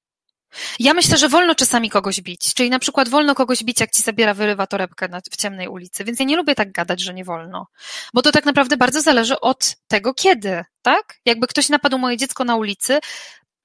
[0.78, 4.02] Ja myślę, że wolno czasami kogoś bić, czyli na przykład wolno kogoś bić, jak ci
[4.02, 7.66] zabiera, wyrywa torebkę w ciemnej ulicy, więc ja nie lubię tak gadać, że nie wolno,
[8.14, 11.20] bo to tak naprawdę bardzo zależy od tego, kiedy, tak?
[11.24, 12.98] Jakby ktoś napadł moje dziecko na ulicy,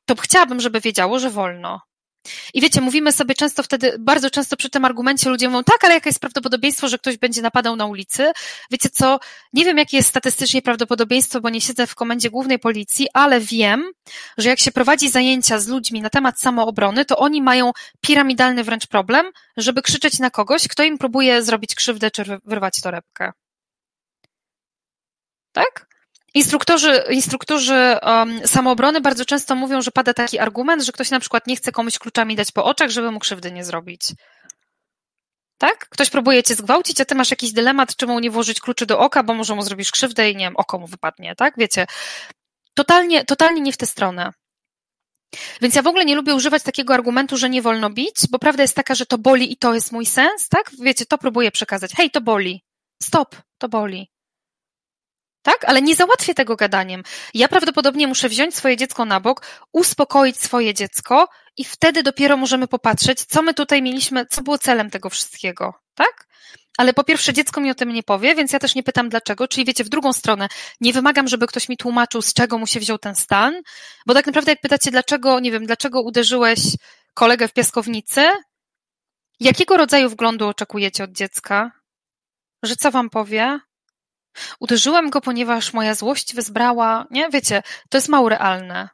[0.05, 1.81] to chciałabym, żeby wiedziało, że wolno.
[2.53, 5.93] I wiecie, mówimy sobie często wtedy, bardzo często przy tym argumencie ludzie mówią, tak, ale
[5.93, 8.31] jakie jest prawdopodobieństwo, że ktoś będzie napadał na ulicy?
[8.71, 9.19] Wiecie co,
[9.53, 13.91] nie wiem, jakie jest statystycznie prawdopodobieństwo, bo nie siedzę w komendzie głównej policji, ale wiem,
[14.37, 18.87] że jak się prowadzi zajęcia z ludźmi na temat samoobrony, to oni mają piramidalny wręcz
[18.87, 23.31] problem, żeby krzyczeć na kogoś, kto im próbuje zrobić krzywdę czy wyrwać torebkę.
[25.51, 25.87] Tak?
[26.33, 31.47] Instruktorzy, instruktorzy um, samoobrony bardzo często mówią, że pada taki argument, że ktoś na przykład
[31.47, 34.01] nie chce komuś kluczami dać po oczach, żeby mu krzywdy nie zrobić.
[35.57, 35.89] Tak?
[35.89, 38.99] Ktoś próbuje cię zgwałcić, a ty masz jakiś dylemat, czy mu nie włożyć kluczy do
[38.99, 41.53] oka, bo może mu zrobisz krzywdę i nie wiem, oko mu wypadnie, tak?
[41.57, 41.85] Wiecie,
[42.73, 44.31] totalnie, totalnie nie w tę stronę.
[45.61, 48.63] Więc ja w ogóle nie lubię używać takiego argumentu, że nie wolno bić, bo prawda
[48.63, 50.71] jest taka, że to boli i to jest mój sens, tak?
[50.79, 51.91] Wiecie, to próbuję przekazać.
[51.93, 52.63] Hej, to boli.
[53.03, 54.10] Stop, to boli.
[55.41, 55.65] Tak?
[55.65, 57.03] Ale nie załatwię tego gadaniem.
[57.33, 59.41] Ja prawdopodobnie muszę wziąć swoje dziecko na bok,
[59.73, 61.27] uspokoić swoje dziecko
[61.57, 65.73] i wtedy dopiero możemy popatrzeć, co my tutaj mieliśmy, co było celem tego wszystkiego.
[65.95, 66.27] Tak?
[66.77, 69.47] Ale po pierwsze, dziecko mi o tym nie powie, więc ja też nie pytam dlaczego.
[69.47, 70.47] Czyli wiecie, w drugą stronę,
[70.81, 73.53] nie wymagam, żeby ktoś mi tłumaczył, z czego mu się wziął ten stan,
[74.07, 76.59] bo tak naprawdę, jak pytacie, dlaczego, nie wiem, dlaczego uderzyłeś
[77.13, 78.29] kolegę w piaskownicy,
[79.39, 81.71] jakiego rodzaju wglądu oczekujecie od dziecka?
[82.63, 83.59] Że co wam powie?
[84.59, 87.29] Uderzyłem go, ponieważ moja złość wezbrała, nie?
[87.29, 88.89] Wiecie, to jest mało realne.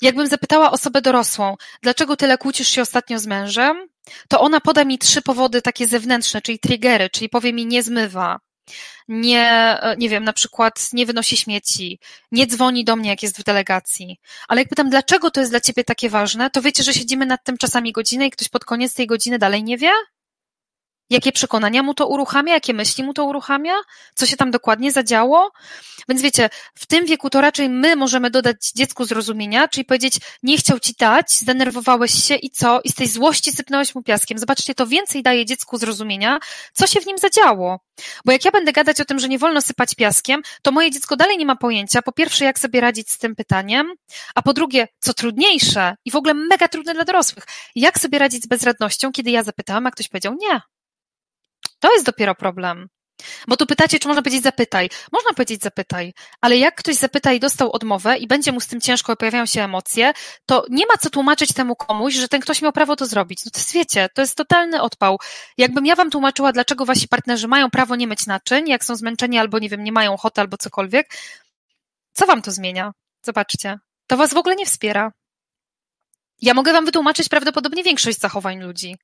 [0.00, 3.88] Jakbym zapytała osobę dorosłą, dlaczego tyle kłócisz się ostatnio z mężem,
[4.28, 8.38] to ona poda mi trzy powody takie zewnętrzne, czyli triggery, czyli powie mi nie zmywa,
[9.08, 9.50] nie,
[9.82, 11.98] e, nie wiem, na przykład nie wynosi śmieci,
[12.32, 14.20] nie dzwoni do mnie, jak jest w delegacji.
[14.48, 17.44] Ale jak pytam, dlaczego to jest dla ciebie takie ważne, to wiecie, że siedzimy nad
[17.44, 19.92] tym czasami godzinę i ktoś pod koniec tej godziny dalej nie wie?
[21.10, 23.74] Jakie przekonania mu to uruchamia, jakie myśli mu to uruchamia,
[24.14, 25.52] co się tam dokładnie zadziało.
[26.08, 30.58] Więc wiecie, w tym wieku to raczej my możemy dodać dziecku zrozumienia, czyli powiedzieć, nie
[30.58, 32.80] chciał ci dać, zdenerwowałeś się i co?
[32.84, 34.38] I z tej złości sypnąłeś mu piaskiem.
[34.38, 36.38] Zobaczcie, to więcej daje dziecku zrozumienia,
[36.72, 37.80] co się w nim zadziało.
[38.24, 41.16] Bo jak ja będę gadać o tym, że nie wolno sypać piaskiem, to moje dziecko
[41.16, 43.92] dalej nie ma pojęcia, po pierwsze, jak sobie radzić z tym pytaniem,
[44.34, 47.44] a po drugie, co trudniejsze i w ogóle mega trudne dla dorosłych,
[47.74, 50.60] jak sobie radzić z bezradnością, kiedy ja zapytałam, a ktoś powiedział nie.
[51.78, 52.88] To jest dopiero problem.
[53.48, 54.90] Bo tu pytacie, czy można powiedzieć zapytaj.
[55.12, 58.80] Można powiedzieć zapytaj, ale jak ktoś zapyta i dostał odmowę i będzie mu z tym
[58.80, 60.12] ciężko i pojawiają się emocje,
[60.46, 63.44] to nie ma co tłumaczyć temu komuś, że ten ktoś miał prawo to zrobić.
[63.44, 65.18] No to wiecie, to jest totalny odpał.
[65.56, 69.38] Jakbym ja wam tłumaczyła, dlaczego wasi partnerzy mają prawo nie myć naczyń, jak są zmęczeni
[69.38, 71.14] albo, nie wiem, nie mają ochoty albo cokolwiek,
[72.12, 72.92] co wam to zmienia?
[73.22, 73.78] Zobaczcie.
[74.06, 75.12] To was w ogóle nie wspiera.
[76.42, 78.96] Ja mogę wam wytłumaczyć prawdopodobnie większość zachowań ludzi.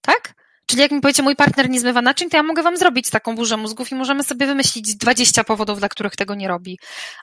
[0.00, 0.34] Tak?
[0.66, 3.36] Czyli jak mi powiecie, mój partner nie zmywa naczyń, to ja mogę wam zrobić taką
[3.36, 6.78] burzę mózgów i możemy sobie wymyślić 20 powodów, dla których tego nie robi.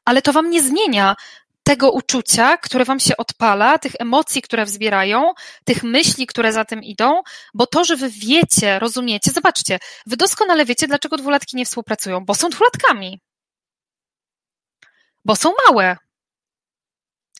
[0.06, 1.16] Ale to wam nie zmienia
[1.64, 5.34] tego uczucia, które wam się odpala, tych emocji, które wzbierają,
[5.66, 7.22] tych myśli, które za tym idą,
[7.54, 12.36] bo to, że wy wiecie, rozumiecie, zobaczcie, wy doskonale wiecie, dlaczego dwulatki nie współpracują, bo
[12.36, 13.20] są dwulatkami.
[15.26, 15.98] Bo są małe,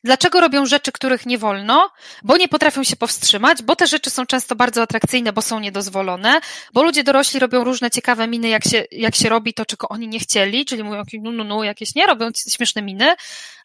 [0.04, 1.92] Dlaczego robią rzeczy, których nie wolno?
[2.24, 6.42] Bo nie potrafią się powstrzymać, bo te rzeczy są często bardzo atrakcyjne, bo są niedozwolone,
[6.74, 10.08] bo ludzie dorośli robią różne ciekawe miny, jak się, jak się robi to, czego oni
[10.08, 13.16] nie chcieli, czyli mówią, no, no, no, jakieś nie, robią śmieszne miny.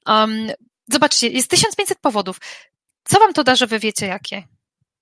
[0.06, 0.50] Um,
[0.88, 2.40] zobaczcie, jest 1500 powodów.
[3.04, 4.42] Co wam to da, że wy wiecie jakie?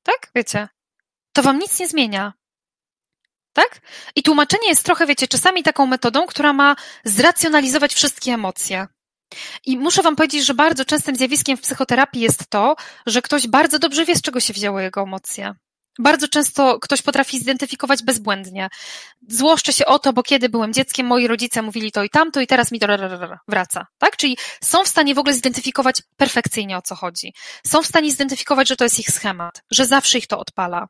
[0.02, 0.30] Tak?
[0.34, 0.68] Wiecie.
[1.32, 2.32] To wam nic nie zmienia.
[3.52, 3.80] Tak?
[4.16, 8.86] I tłumaczenie jest trochę, wiecie, czasami taką metodą, która ma zracjonalizować wszystkie emocje.
[9.66, 13.78] I muszę Wam powiedzieć, że bardzo częstym zjawiskiem w psychoterapii jest to, że ktoś bardzo
[13.78, 15.54] dobrze wie, z czego się wzięły jego emocje.
[15.98, 18.68] Bardzo często ktoś potrafi zidentyfikować bezbłędnie.
[19.28, 22.46] Złoszczę się o to, bo kiedy byłem dzieckiem, moi rodzice mówili to i tamto i
[22.46, 22.86] teraz mi to
[23.48, 23.86] wraca.
[23.98, 24.16] Tak?
[24.16, 27.32] Czyli są w stanie w ogóle zidentyfikować perfekcyjnie o co chodzi.
[27.66, 30.86] Są w stanie zidentyfikować, że to jest ich schemat, że zawsze ich to odpala.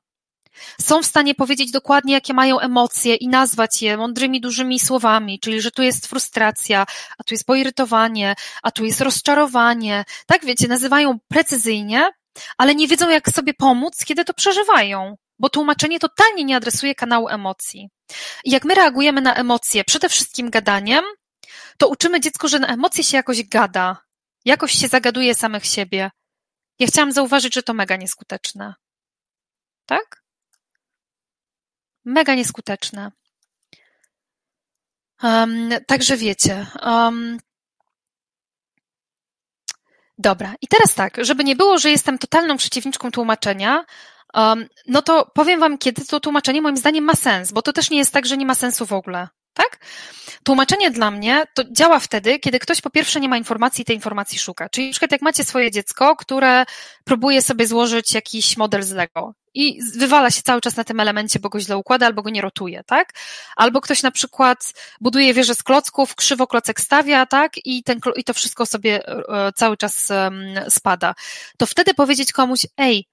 [0.80, 5.60] Są w stanie powiedzieć dokładnie, jakie mają emocje i nazwać je mądrymi, dużymi słowami, czyli
[5.60, 6.86] że tu jest frustracja,
[7.18, 10.04] a tu jest poirytowanie, a tu jest rozczarowanie.
[10.26, 12.10] Tak, wiecie, nazywają precyzyjnie,
[12.58, 17.28] ale nie wiedzą, jak sobie pomóc, kiedy to przeżywają, bo tłumaczenie totalnie nie adresuje kanału
[17.28, 17.88] emocji.
[18.44, 21.04] I jak my reagujemy na emocje, przede wszystkim gadaniem,
[21.78, 23.96] to uczymy dziecko, że na emocje się jakoś gada,
[24.44, 26.10] jakoś się zagaduje samych siebie.
[26.78, 28.74] Ja chciałam zauważyć, że to mega nieskuteczne.
[29.86, 30.22] Tak?
[32.10, 33.12] Mega nieskuteczne.
[35.22, 36.66] Um, także wiecie.
[36.82, 37.38] Um,
[40.18, 43.84] dobra, i teraz tak, żeby nie było, że jestem totalną przeciwniczką tłumaczenia,
[44.34, 47.90] um, no to powiem Wam, kiedy to tłumaczenie moim zdaniem ma sens, bo to też
[47.90, 49.28] nie jest tak, że nie ma sensu w ogóle.
[49.54, 49.78] Tak?
[50.44, 53.96] Tłumaczenie dla mnie to działa wtedy, kiedy ktoś po pierwsze nie ma informacji i tej
[53.96, 54.68] informacji szuka.
[54.68, 56.64] Czyli na przykład jak macie swoje dziecko, które
[57.04, 61.38] próbuje sobie złożyć jakiś model z Lego i wywala się cały czas na tym elemencie,
[61.38, 63.12] bo go źle układa albo go nie rotuje, tak?
[63.56, 67.52] Albo ktoś na przykład buduje wieżę z klocków, krzywo klocek stawia, tak?
[67.64, 70.08] I, ten, i to wszystko sobie e, cały czas
[70.68, 71.14] spada.
[71.58, 73.06] To wtedy powiedzieć komuś, ej,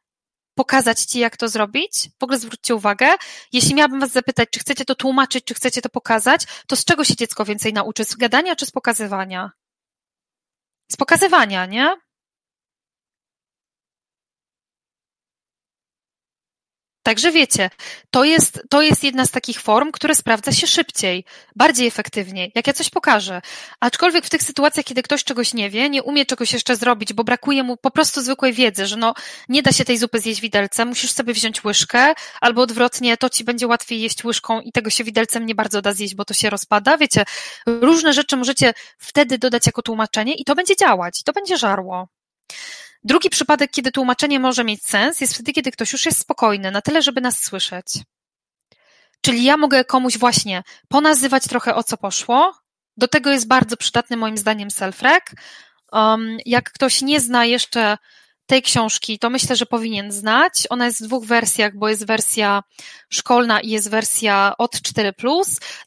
[0.57, 2.09] pokazać Ci, jak to zrobić.
[2.19, 3.07] W ogóle zwróćcie uwagę,
[3.53, 7.03] jeśli miałabym Was zapytać, czy chcecie to tłumaczyć, czy chcecie to pokazać, to z czego
[7.03, 8.05] się dziecko więcej nauczy?
[8.05, 9.51] Z gadania czy z pokazywania?
[10.91, 12.06] Z pokazywania, nie?
[17.07, 17.69] Także wiecie,
[18.11, 22.67] to jest, to jest jedna z takich form, które sprawdza się szybciej, bardziej efektywnie, jak
[22.67, 23.41] ja coś pokażę.
[23.79, 27.23] Aczkolwiek w tych sytuacjach, kiedy ktoś czegoś nie wie, nie umie czegoś jeszcze zrobić, bo
[27.23, 29.13] brakuje mu po prostu zwykłej wiedzy, że no,
[29.49, 33.43] nie da się tej zupy zjeść widelcem, musisz sobie wziąć łyżkę, albo odwrotnie, to ci
[33.43, 36.49] będzie łatwiej jeść łyżką i tego się widelcem nie bardzo da zjeść, bo to się
[36.49, 36.97] rozpada.
[36.97, 37.23] Wiecie,
[37.67, 42.07] różne rzeczy możecie wtedy dodać jako tłumaczenie i to będzie działać, i to będzie żarło.
[43.03, 46.81] Drugi przypadek, kiedy tłumaczenie może mieć sens, jest wtedy, kiedy ktoś już jest spokojny, na
[46.81, 47.85] tyle, żeby nas słyszeć.
[49.21, 52.53] Czyli ja mogę komuś właśnie ponazywać trochę o co poszło.
[52.97, 55.21] Do tego jest bardzo przydatny moim zdaniem self-rec.
[55.91, 57.97] Um, jak ktoś nie zna jeszcze
[58.47, 60.53] tej książki, to myślę, że powinien znać.
[60.69, 62.63] Ona jest w dwóch wersjach, bo jest wersja
[63.09, 65.13] szkolna i jest wersja od 4.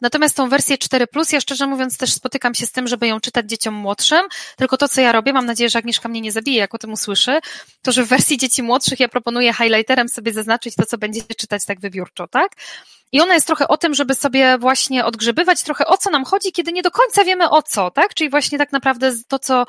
[0.00, 3.50] Natomiast tą wersję 4, ja szczerze mówiąc też spotykam się z tym, żeby ją czytać
[3.50, 4.20] dzieciom młodszym.
[4.56, 6.92] Tylko to, co ja robię, mam nadzieję, że Agnieszka mnie nie zabije, jak o tym
[6.92, 7.40] usłyszy,
[7.82, 11.66] to że w wersji dzieci młodszych ja proponuję highlighterem sobie zaznaczyć to, co będziecie czytać
[11.66, 12.52] tak wybiórczo, tak?
[13.12, 16.52] I ona jest trochę o tym, żeby sobie właśnie odgrzebywać trochę o co nam chodzi,
[16.52, 18.14] kiedy nie do końca wiemy o co, tak?
[18.14, 19.66] Czyli właśnie tak naprawdę to, co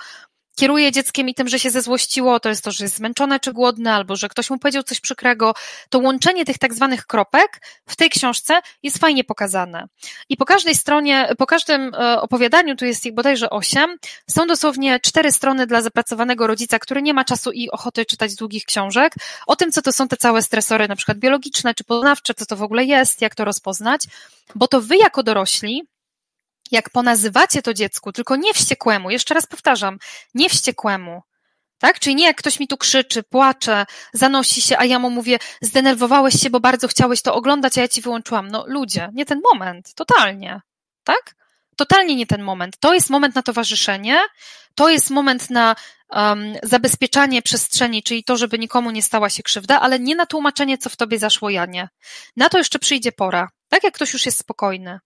[0.61, 3.93] kieruje dzieckiem i tym, że się zezłościło, to jest to, że jest zmęczone czy głodne,
[3.93, 5.53] albo że ktoś mu powiedział coś przykrego,
[5.89, 9.87] to łączenie tych tak zwanych kropek w tej książce jest fajnie pokazane.
[10.29, 13.97] I po każdej stronie, po każdym e, opowiadaniu, tu jest ich bodajże osiem,
[14.29, 18.65] są dosłownie cztery strony dla zapracowanego rodzica, który nie ma czasu i ochoty czytać długich
[18.65, 19.15] książek,
[19.47, 22.55] o tym, co to są te całe stresory, na przykład biologiczne czy poznawcze, co to
[22.55, 24.01] w ogóle jest, jak to rozpoznać,
[24.55, 25.83] bo to wy jako dorośli
[26.71, 29.97] jak ponazywacie to dziecku, tylko nie wściekłemu, jeszcze raz powtarzam,
[30.33, 31.21] nie wściekłemu,
[31.81, 31.99] tak?
[31.99, 36.41] Czyli nie jak ktoś mi tu krzyczy, płacze, zanosi się, a ja mu mówię, zdenerwowałeś
[36.41, 38.47] się, bo bardzo chciałeś to oglądać, a ja ci wyłączyłam.
[38.47, 40.61] No ludzie, nie ten moment, totalnie,
[41.03, 41.35] tak?
[41.77, 42.77] Totalnie nie ten moment.
[42.79, 44.19] To jest moment na towarzyszenie,
[44.75, 45.75] to jest moment na
[46.09, 50.77] um, zabezpieczanie przestrzeni, czyli to, żeby nikomu nie stała się krzywda, ale nie na tłumaczenie,
[50.77, 51.89] co w tobie zaszło, Janie.
[52.35, 54.99] Na to jeszcze przyjdzie pora, tak jak ktoś już jest spokojny.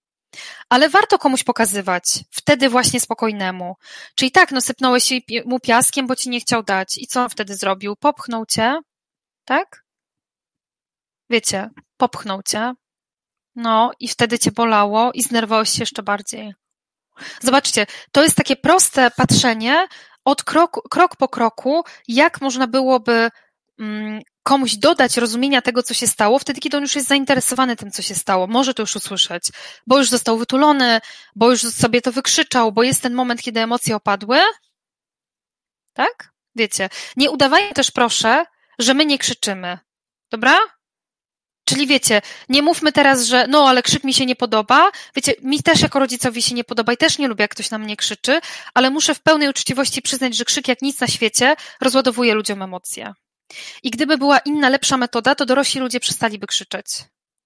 [0.69, 3.75] Ale warto komuś pokazywać, wtedy właśnie spokojnemu.
[4.15, 5.13] Czyli tak, no sypnąłeś
[5.45, 6.97] mu piaskiem, bo ci nie chciał dać.
[6.97, 7.95] I co on wtedy zrobił?
[7.95, 8.79] Popchnął cię,
[9.45, 9.83] tak?
[11.29, 12.73] Wiecie, popchnął cię.
[13.55, 16.53] No i wtedy cię bolało i znerwałeś się jeszcze bardziej.
[17.41, 19.87] Zobaczcie, to jest takie proste patrzenie
[20.25, 23.29] od krok, krok po kroku, jak można byłoby
[24.43, 28.01] komuś dodać rozumienia tego, co się stało, wtedy, kiedy on już jest zainteresowany tym, co
[28.01, 29.43] się stało, może to już usłyszeć,
[29.87, 31.01] bo już został wytulony,
[31.35, 34.39] bo już sobie to wykrzyczał, bo jest ten moment, kiedy emocje opadły.
[35.93, 36.31] Tak?
[36.55, 36.89] Wiecie.
[37.17, 38.45] Nie udawajmy też, proszę,
[38.79, 39.79] że my nie krzyczymy.
[40.31, 40.57] Dobra?
[41.65, 44.91] Czyli wiecie, nie mówmy teraz, że no, ale krzyk mi się nie podoba.
[45.15, 47.77] Wiecie, mi też jako rodzicowi się nie podoba i też nie lubię, jak ktoś na
[47.77, 48.39] mnie krzyczy,
[48.73, 53.13] ale muszę w pełnej uczciwości przyznać, że krzyk jak nic na świecie rozładowuje ludziom emocje.
[53.83, 56.87] I gdyby była inna, lepsza metoda, to dorośli ludzie przestaliby krzyczeć.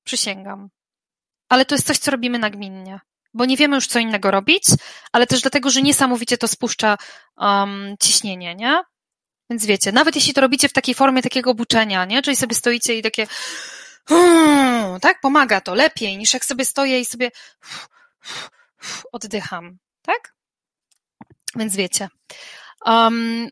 [0.03, 0.69] Przysięgam.
[1.49, 2.99] Ale to jest coś, co robimy nagminnie.
[3.33, 4.63] Bo nie wiemy już, co innego robić,
[5.12, 6.97] ale też dlatego, że niesamowicie to spuszcza
[7.38, 8.81] um, ciśnienie, nie?
[9.49, 12.21] Więc wiecie, nawet jeśli to robicie w takiej formie takiego buczenia, nie?
[12.21, 13.27] Czyli sobie stoicie i takie
[14.07, 17.31] hmm, tak, pomaga to lepiej niż jak sobie stoję i sobie
[19.12, 20.33] oddycham, tak?
[21.55, 22.09] Więc wiecie.
[22.85, 23.49] Um,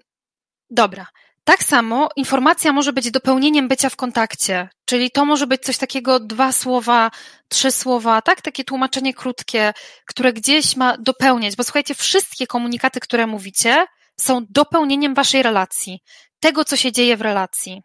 [0.69, 1.07] dobra.
[1.47, 6.19] Tak samo informacja może być dopełnieniem bycia w kontakcie, czyli to może być coś takiego
[6.19, 7.12] dwa słowa,
[7.49, 8.41] trzy słowa, tak?
[8.41, 9.73] Takie tłumaczenie krótkie,
[10.05, 13.86] które gdzieś ma dopełniać, bo słuchajcie, wszystkie komunikaty, które mówicie,
[14.19, 15.99] są dopełnieniem waszej relacji,
[16.39, 17.81] tego, co się dzieje w relacji.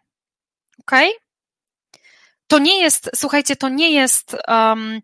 [0.79, 0.91] Ok?
[2.47, 4.99] To nie jest, słuchajcie, to nie jest um,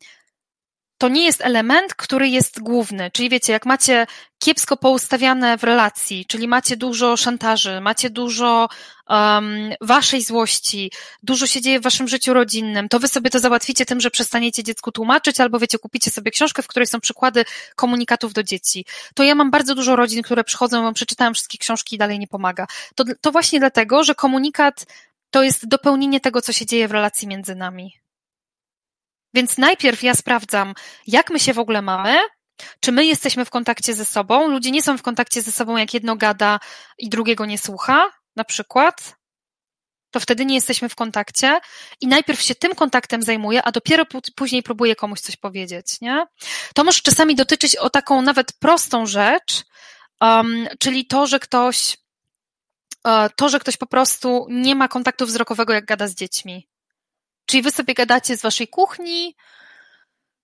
[0.99, 3.11] to nie jest element, który jest główny.
[3.11, 4.07] Czyli wiecie, jak macie
[4.39, 8.69] kiepsko poustawiane w relacji, czyli macie dużo szantaży, macie dużo
[9.09, 10.91] um, waszej złości,
[11.23, 14.63] dużo się dzieje w waszym życiu rodzinnym, to wy sobie to załatwicie tym, że przestaniecie
[14.63, 18.85] dziecku tłumaczyć, albo wiecie, kupicie sobie książkę, w której są przykłady komunikatów do dzieci.
[19.15, 22.27] To ja mam bardzo dużo rodzin, które przychodzą, wam przeczytałem wszystkie książki i dalej nie
[22.27, 22.67] pomaga.
[22.95, 24.85] To, to właśnie dlatego, że komunikat
[25.31, 27.99] to jest dopełnienie tego, co się dzieje w relacji między nami.
[29.33, 30.73] Więc najpierw ja sprawdzam,
[31.07, 32.19] jak my się w ogóle mamy,
[32.79, 34.47] czy my jesteśmy w kontakcie ze sobą.
[34.47, 36.59] Ludzie nie są w kontakcie ze sobą, jak jedno gada
[36.97, 39.19] i drugiego nie słucha, na przykład.
[40.11, 41.59] To wtedy nie jesteśmy w kontakcie
[42.01, 46.25] i najpierw się tym kontaktem zajmuję, a dopiero później próbuję komuś coś powiedzieć, nie?
[46.75, 49.63] To może czasami dotyczyć o taką nawet prostą rzecz,
[50.21, 51.97] um, czyli to, że ktoś,
[53.05, 56.67] uh, to, że ktoś po prostu nie ma kontaktu wzrokowego, jak gada z dziećmi.
[57.49, 59.35] Czyli wy sobie gadacie z waszej kuchni,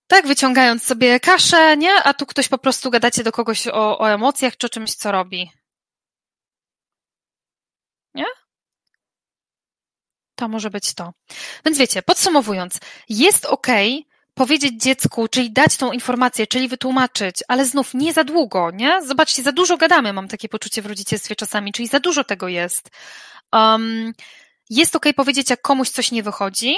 [0.06, 1.94] tak, wyciągając sobie kaszę, nie?
[1.94, 5.12] A tu ktoś po prostu gadacie do kogoś o, o emocjach czy o czymś, co
[5.12, 5.50] robi.
[8.14, 8.24] Nie?
[10.34, 11.12] To może być to.
[11.64, 12.78] Więc wiecie, podsumowując,
[13.08, 13.66] jest ok
[14.34, 19.02] powiedzieć dziecku, czyli dać tą informację, czyli wytłumaczyć, ale znów nie za długo, nie?
[19.02, 22.90] Zobaczcie, za dużo gadamy, mam takie poczucie w rodzicielstwie czasami, czyli za dużo tego jest.
[23.52, 24.12] Um,
[24.70, 26.76] jest ok powiedzieć, jak komuś coś nie wychodzi,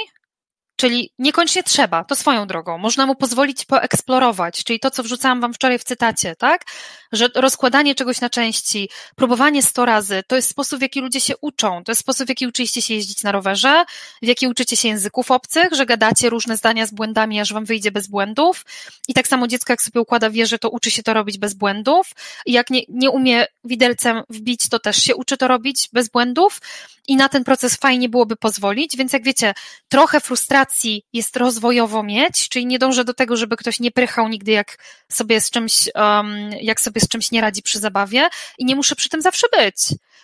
[0.79, 2.77] Czyli niekoniecznie trzeba, to swoją drogą.
[2.77, 6.65] Można mu pozwolić poeksplorować, czyli to, co wrzucałam wam wczoraj w cytacie, tak?
[7.11, 11.33] Że rozkładanie czegoś na części, próbowanie sto razy, to jest sposób, w jaki ludzie się
[11.41, 11.83] uczą.
[11.83, 13.85] To jest sposób, w jaki uczyliście się jeździć na rowerze,
[14.21, 17.91] w jaki uczycie się języków obcych, że gadacie różne zdania z błędami, aż wam wyjdzie
[17.91, 18.65] bez błędów.
[19.07, 22.11] I tak samo dziecko, jak sobie układa wieżę, to uczy się to robić bez błędów.
[22.45, 26.59] I jak nie, nie umie widelcem wbić, to też się uczy to robić bez błędów.
[27.07, 29.53] I na ten proces fajnie byłoby pozwolić, więc jak wiecie,
[29.87, 34.51] trochę frustracji jest rozwojowo mieć, czyli nie dążę do tego, żeby ktoś nie prychał nigdy,
[34.51, 34.77] jak
[35.11, 38.95] sobie z czymś, um, jak sobie z czymś nie radzi przy zabawie i nie muszę
[38.95, 39.75] przy tym zawsze być.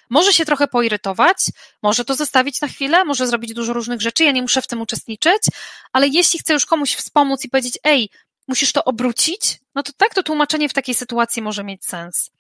[0.10, 1.38] Może się trochę poirytować,
[1.82, 4.82] może to zostawić na chwilę, może zrobić dużo różnych rzeczy, ja nie muszę w tym
[4.82, 5.42] uczestniczyć,
[5.94, 8.10] ale jeśli chcę już komuś wspomóc i powiedzieć, ej,
[8.48, 12.32] musisz to obrócić, no to tak, to tłumaczenie w takiej sytuacji może mieć sens.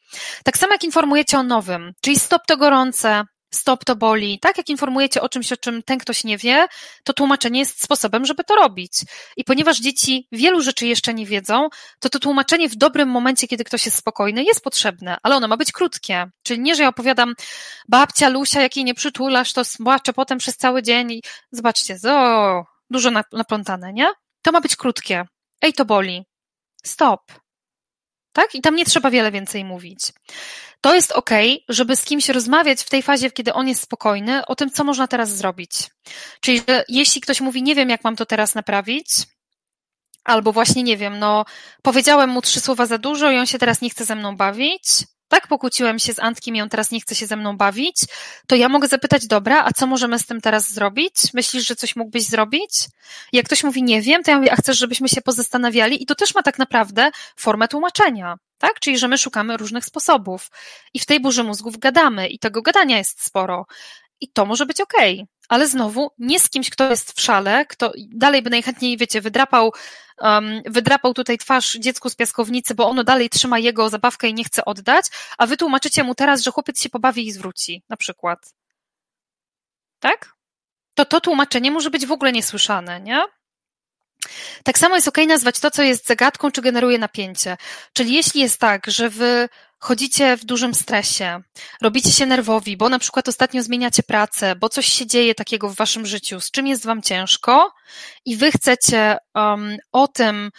[0.43, 3.23] Tak samo jak informujecie o nowym, czyli stop to gorące,
[3.53, 6.67] stop to boli, tak jak informujecie o czymś, o czym ten ktoś nie wie,
[7.03, 8.93] to tłumaczenie jest sposobem, żeby to robić.
[9.37, 11.69] I ponieważ dzieci wielu rzeczy jeszcze nie wiedzą,
[11.99, 15.57] to to tłumaczenie w dobrym momencie, kiedy ktoś jest spokojny, jest potrzebne, ale ono ma
[15.57, 16.25] być krótkie.
[16.43, 17.33] Czyli nie, że ja opowiadam
[17.87, 21.21] babcia Lusia, jak jej nie przytulasz, to płacze potem przez cały dzień i
[21.51, 24.07] zobaczcie, o, dużo naplątane, nie?
[24.41, 25.25] To ma być krótkie.
[25.61, 26.25] Ej, to boli.
[26.83, 27.21] Stop.
[28.33, 28.55] Tak?
[28.55, 30.11] I tam nie trzeba wiele więcej mówić
[30.85, 31.29] to jest ok,
[31.69, 35.07] żeby z kimś rozmawiać w tej fazie, kiedy on jest spokojny, o tym, co można
[35.07, 35.71] teraz zrobić.
[36.39, 39.07] Czyli, że jeśli ktoś mówi, nie wiem, jak mam to teraz naprawić,
[40.23, 41.45] albo właśnie nie wiem, no,
[41.81, 44.83] powiedziałem mu trzy słowa za dużo i on się teraz nie chce ze mną bawić,
[45.27, 47.95] tak pokłóciłem się z Antkiem i on teraz nie chce się ze mną bawić,
[48.47, 51.13] to ja mogę zapytać, dobra, a co możemy z tym teraz zrobić?
[51.33, 52.87] Myślisz, że coś mógłbyś zrobić?
[53.33, 56.03] Jak ktoś mówi, nie wiem, to ja mówię, a chcesz, żebyśmy się pozastanawiali?
[56.03, 58.79] I to też ma tak naprawdę formę tłumaczenia, tak?
[58.79, 60.51] Czyli, że my szukamy różnych sposobów
[60.93, 63.65] i w tej burzy mózgów gadamy i tego gadania jest sporo.
[64.21, 65.13] I to może być okej.
[65.13, 69.21] Okay ale znowu nie z kimś, kto jest w szale, kto dalej by najchętniej, wiecie,
[69.21, 69.73] wydrapał,
[70.17, 74.43] um, wydrapał tutaj twarz dziecku z piaskownicy, bo ono dalej trzyma jego zabawkę i nie
[74.43, 75.05] chce oddać,
[75.37, 78.53] a wy tłumaczycie mu teraz, że chłopiec się pobawi i zwróci, na przykład.
[79.99, 80.35] Tak?
[80.93, 83.23] To to tłumaczenie może być w ogóle niesłyszane, nie?
[84.63, 87.57] Tak samo jest ok nazwać to, co jest zagadką, czy generuje napięcie.
[87.93, 89.49] Czyli jeśli jest tak, że wy
[89.79, 91.41] chodzicie w dużym stresie,
[91.81, 95.75] robicie się nerwowi, bo na przykład ostatnio zmieniacie pracę, bo coś się dzieje takiego w
[95.75, 97.71] waszym życiu, z czym jest wam ciężko
[98.25, 100.51] i wy chcecie um, o tym,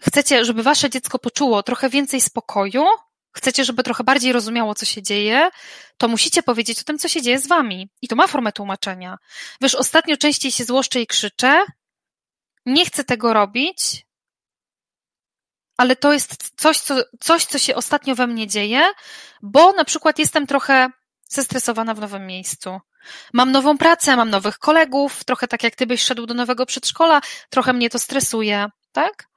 [0.00, 2.84] chcecie, żeby wasze dziecko poczuło trochę więcej spokoju,
[3.32, 5.50] chcecie, żeby trochę bardziej rozumiało, co się dzieje,
[5.98, 7.88] to musicie powiedzieć o tym, co się dzieje z wami.
[8.02, 9.16] I to ma formę tłumaczenia.
[9.60, 11.64] Wiesz, ostatnio częściej się złoszczę i krzyczę,
[12.66, 14.06] nie chcę tego robić,
[15.76, 18.84] ale to jest coś co, coś, co się ostatnio we mnie dzieje,
[19.42, 20.88] bo na przykład jestem trochę
[21.28, 22.80] zestresowana w nowym miejscu.
[23.32, 27.20] Mam nową pracę, mam nowych kolegów, trochę tak jak ty byś szedł do nowego przedszkola,
[27.50, 29.28] trochę mnie to stresuje, tak?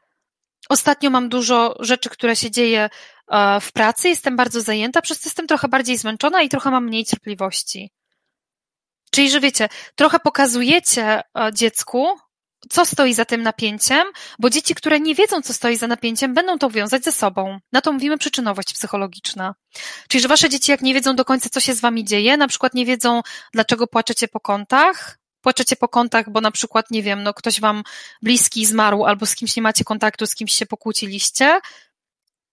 [0.69, 2.89] Ostatnio mam dużo rzeczy, które się dzieje
[3.27, 6.85] e, w pracy, jestem bardzo zajęta, przez to jestem trochę bardziej zmęczona i trochę mam
[6.85, 7.91] mniej cierpliwości.
[9.11, 12.07] Czyli, że wiecie, trochę pokazujecie e, dziecku,
[12.69, 14.03] co stoi za tym napięciem,
[14.39, 17.59] bo dzieci, które nie wiedzą, co stoi za napięciem, będą to wiązać ze sobą.
[17.71, 19.55] Na to mówimy przyczynowość psychologiczna.
[20.07, 22.47] Czyli, że wasze dzieci, jak nie wiedzą do końca, co się z wami dzieje, na
[22.47, 23.21] przykład nie wiedzą,
[23.53, 27.83] dlaczego płaczecie po kątach, płaczecie po kątach, bo na przykład, nie wiem, no ktoś wam
[28.21, 31.59] bliski zmarł albo z kimś nie macie kontaktu, z kimś się pokłóciliście,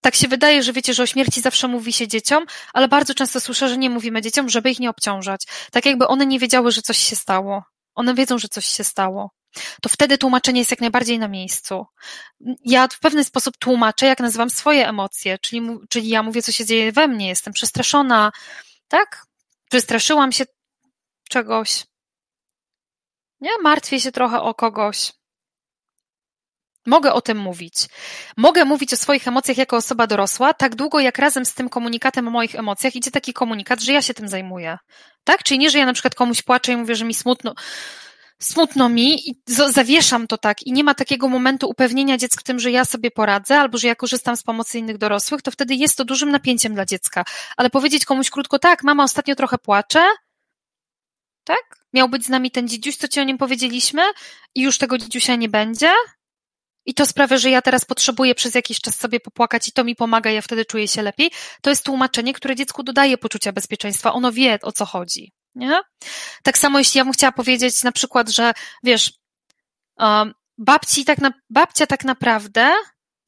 [0.00, 3.40] tak się wydaje, że wiecie, że o śmierci zawsze mówi się dzieciom, ale bardzo często
[3.40, 5.42] słyszę, że nie mówimy dzieciom, żeby ich nie obciążać.
[5.70, 7.64] Tak jakby one nie wiedziały, że coś się stało.
[7.94, 9.30] One wiedzą, że coś się stało
[9.82, 11.86] to wtedy tłumaczenie jest jak najbardziej na miejscu.
[12.64, 16.64] Ja w pewien sposób tłumaczę, jak nazywam swoje emocje, czyli, czyli ja mówię, co się
[16.64, 18.32] dzieje we mnie, jestem przestraszona,
[18.88, 19.26] tak?
[19.70, 20.44] Przestraszyłam się
[21.28, 21.84] czegoś.
[23.40, 25.12] Nie, martwię się trochę o kogoś.
[26.86, 27.74] Mogę o tym mówić.
[28.36, 32.28] Mogę mówić o swoich emocjach jako osoba dorosła, tak długo jak razem z tym komunikatem
[32.28, 34.78] o moich emocjach idzie taki komunikat, że ja się tym zajmuję.
[35.24, 35.42] Tak?
[35.42, 37.54] Czyli nie, że ja na przykład komuś płaczę i mówię, że mi smutno,
[38.42, 42.70] smutno mi i zawieszam to tak i nie ma takiego momentu upewnienia dziecka tym, że
[42.70, 46.04] ja sobie poradzę albo że ja korzystam z pomocy innych dorosłych, to wtedy jest to
[46.04, 47.24] dużym napięciem dla dziecka.
[47.56, 50.04] Ale powiedzieć komuś krótko, tak, mama ostatnio trochę płacze,
[51.44, 51.84] tak?
[51.92, 54.02] Miał być z nami ten dzidziuś, co ci o nim powiedzieliśmy
[54.54, 55.92] i już tego dzidziusia nie będzie
[56.86, 59.96] i to sprawia, że ja teraz potrzebuję przez jakiś czas sobie popłakać i to mi
[59.96, 61.30] pomaga, ja wtedy czuję się lepiej.
[61.62, 64.12] To jest tłumaczenie, które dziecku dodaje poczucia bezpieczeństwa.
[64.12, 65.32] Ono wie, o co chodzi.
[65.54, 65.80] Nie?
[66.42, 69.12] Tak samo jeśli ja bym chciała powiedzieć na przykład, że wiesz,
[70.58, 72.72] babci tak na, babcia tak naprawdę,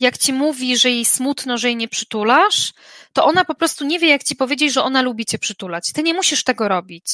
[0.00, 2.72] jak ci mówi, że jej smutno, że jej nie przytulasz,
[3.12, 5.92] to ona po prostu nie wie, jak ci powiedzieć, że ona lubi cię przytulać.
[5.92, 7.06] Ty nie musisz tego robić.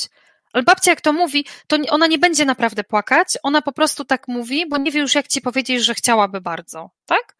[0.52, 4.28] Ale babcia, jak to mówi, to ona nie będzie naprawdę płakać, ona po prostu tak
[4.28, 7.36] mówi, bo nie wie już, jak ci powiedzieć, że chciałaby bardzo, tak?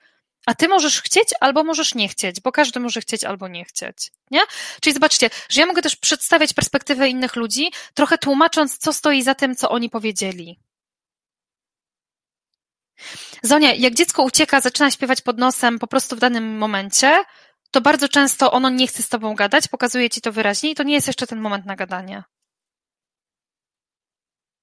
[0.47, 4.13] A ty możesz chcieć albo możesz nie chcieć, bo każdy może chcieć albo nie chcieć.
[4.31, 4.41] Nie?
[4.81, 9.35] Czyli zobaczcie, że ja mogę też przedstawiać perspektywę innych ludzi, trochę tłumacząc, co stoi za
[9.35, 10.61] tym, co oni powiedzieli.
[13.43, 17.25] Zonia, jak dziecko ucieka, zaczyna śpiewać pod nosem po prostu w danym momencie,
[17.71, 20.83] to bardzo często ono nie chce z tobą gadać, pokazuje ci to wyraźnie i to
[20.83, 22.25] nie jest jeszcze ten moment na gadanie.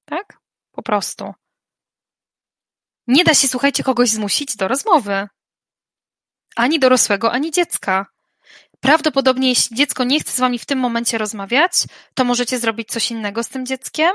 [0.05, 0.37] Tak?
[0.71, 1.33] Po prostu.
[3.07, 5.27] Nie da się, słuchajcie, kogoś zmusić do rozmowy.
[6.57, 8.05] Ani dorosłego, ani dziecka.
[8.79, 11.71] Prawdopodobnie, jeśli dziecko nie chce z wami w tym momencie rozmawiać,
[12.13, 14.11] to możecie zrobić coś innego z tym dzieckiem.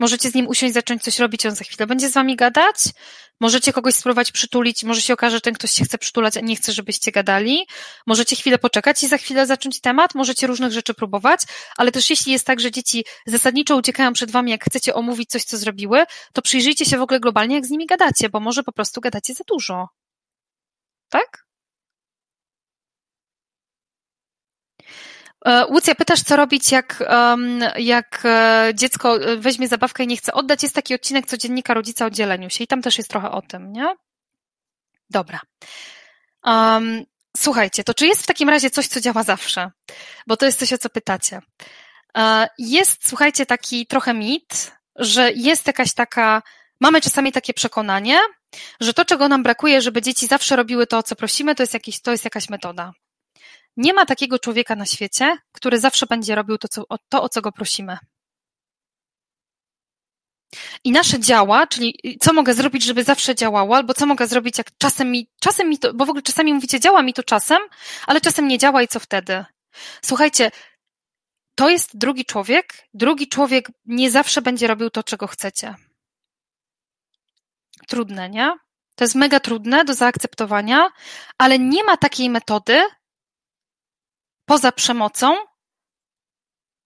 [0.00, 2.76] Możecie z nim usiąść, zacząć coś robić, on za chwilę będzie z wami gadać.
[3.40, 6.56] Możecie kogoś spróbować przytulić, może się okaże, że ten ktoś się chce przytulać, a nie
[6.56, 7.66] chce, żebyście gadali.
[8.06, 11.40] Możecie chwilę poczekać i za chwilę zacząć temat, możecie różnych rzeczy próbować,
[11.76, 15.44] ale też jeśli jest tak, że dzieci zasadniczo uciekają przed wami, jak chcecie omówić coś,
[15.44, 18.72] co zrobiły, to przyjrzyjcie się w ogóle globalnie, jak z nimi gadacie, bo może po
[18.72, 19.88] prostu gadacie za dużo.
[21.08, 21.44] Tak?
[24.80, 25.31] E,
[25.70, 27.04] Łucja, pytasz, co robić, jak,
[27.76, 30.62] jak e, dziecko weźmie zabawkę i nie chce oddać.
[30.62, 33.72] Jest taki odcinek codziennika rodzica o dzieleniu się i tam też jest trochę o tym,
[33.72, 33.94] nie?
[35.10, 35.40] Dobra.
[36.44, 37.04] Um,
[37.36, 39.70] słuchajcie, to czy jest w takim razie coś, co działa zawsze?
[40.26, 41.40] Bo to jest coś, o co pytacie.
[42.16, 46.42] E, jest, słuchajcie, taki trochę mit, że jest jakaś taka,
[46.80, 48.18] mamy czasami takie przekonanie,
[48.80, 51.74] że to, czego nam brakuje, żeby dzieci zawsze robiły to, o co prosimy, to jest,
[51.74, 52.92] jakiś, to jest jakaś metoda.
[53.76, 57.40] Nie ma takiego człowieka na świecie, który zawsze będzie robił to, co, to, o co
[57.40, 57.98] go prosimy.
[60.84, 64.66] I nasze działa, czyli co mogę zrobić, żeby zawsze działało, albo co mogę zrobić, jak
[64.78, 67.58] czasem mi, czasem mi to, bo w ogóle czasami mówicie, działa mi to czasem,
[68.06, 69.44] ale czasem nie działa i co wtedy?
[70.04, 70.50] Słuchajcie,
[71.54, 72.88] to jest drugi człowiek.
[72.94, 75.74] Drugi człowiek nie zawsze będzie robił to, czego chcecie.
[77.88, 78.54] Trudne, nie?
[78.94, 80.90] To jest mega trudne do zaakceptowania,
[81.38, 82.82] ale nie ma takiej metody,
[84.44, 85.36] poza przemocą,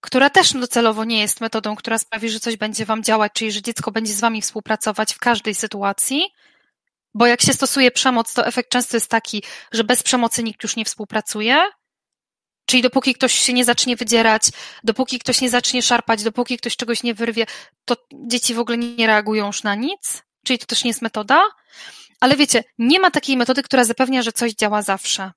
[0.01, 3.61] która też docelowo nie jest metodą, która sprawi, że coś będzie wam działać, czyli że
[3.61, 6.23] dziecko będzie z wami współpracować w każdej sytuacji,
[7.13, 10.75] bo jak się stosuje przemoc, to efekt często jest taki, że bez przemocy nikt już
[10.75, 11.63] nie współpracuje.
[12.65, 14.43] Czyli dopóki ktoś się nie zacznie wydzierać,
[14.83, 17.45] dopóki ktoś nie zacznie szarpać, dopóki ktoś czegoś nie wyrwie,
[17.85, 20.23] to dzieci w ogóle nie reagują już na nic.
[20.45, 21.43] Czyli to też nie jest metoda.
[22.19, 25.31] Ale wiecie, nie ma takiej metody, która zapewnia, że coś działa zawsze.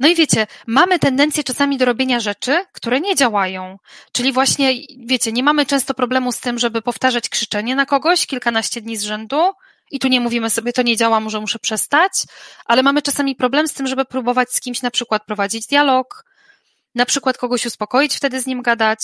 [0.00, 3.78] No i wiecie, mamy tendencję czasami do robienia rzeczy, które nie działają.
[4.12, 4.72] Czyli właśnie,
[5.06, 9.02] wiecie, nie mamy często problemu z tym, żeby powtarzać krzyczenie na kogoś kilkanaście dni z
[9.02, 9.52] rzędu.
[9.90, 12.12] I tu nie mówimy sobie, to nie działa, może muszę przestać,
[12.64, 16.24] ale mamy czasami problem z tym, żeby próbować z kimś na przykład prowadzić dialog,
[16.94, 18.98] na przykład kogoś uspokoić, wtedy z nim gadać,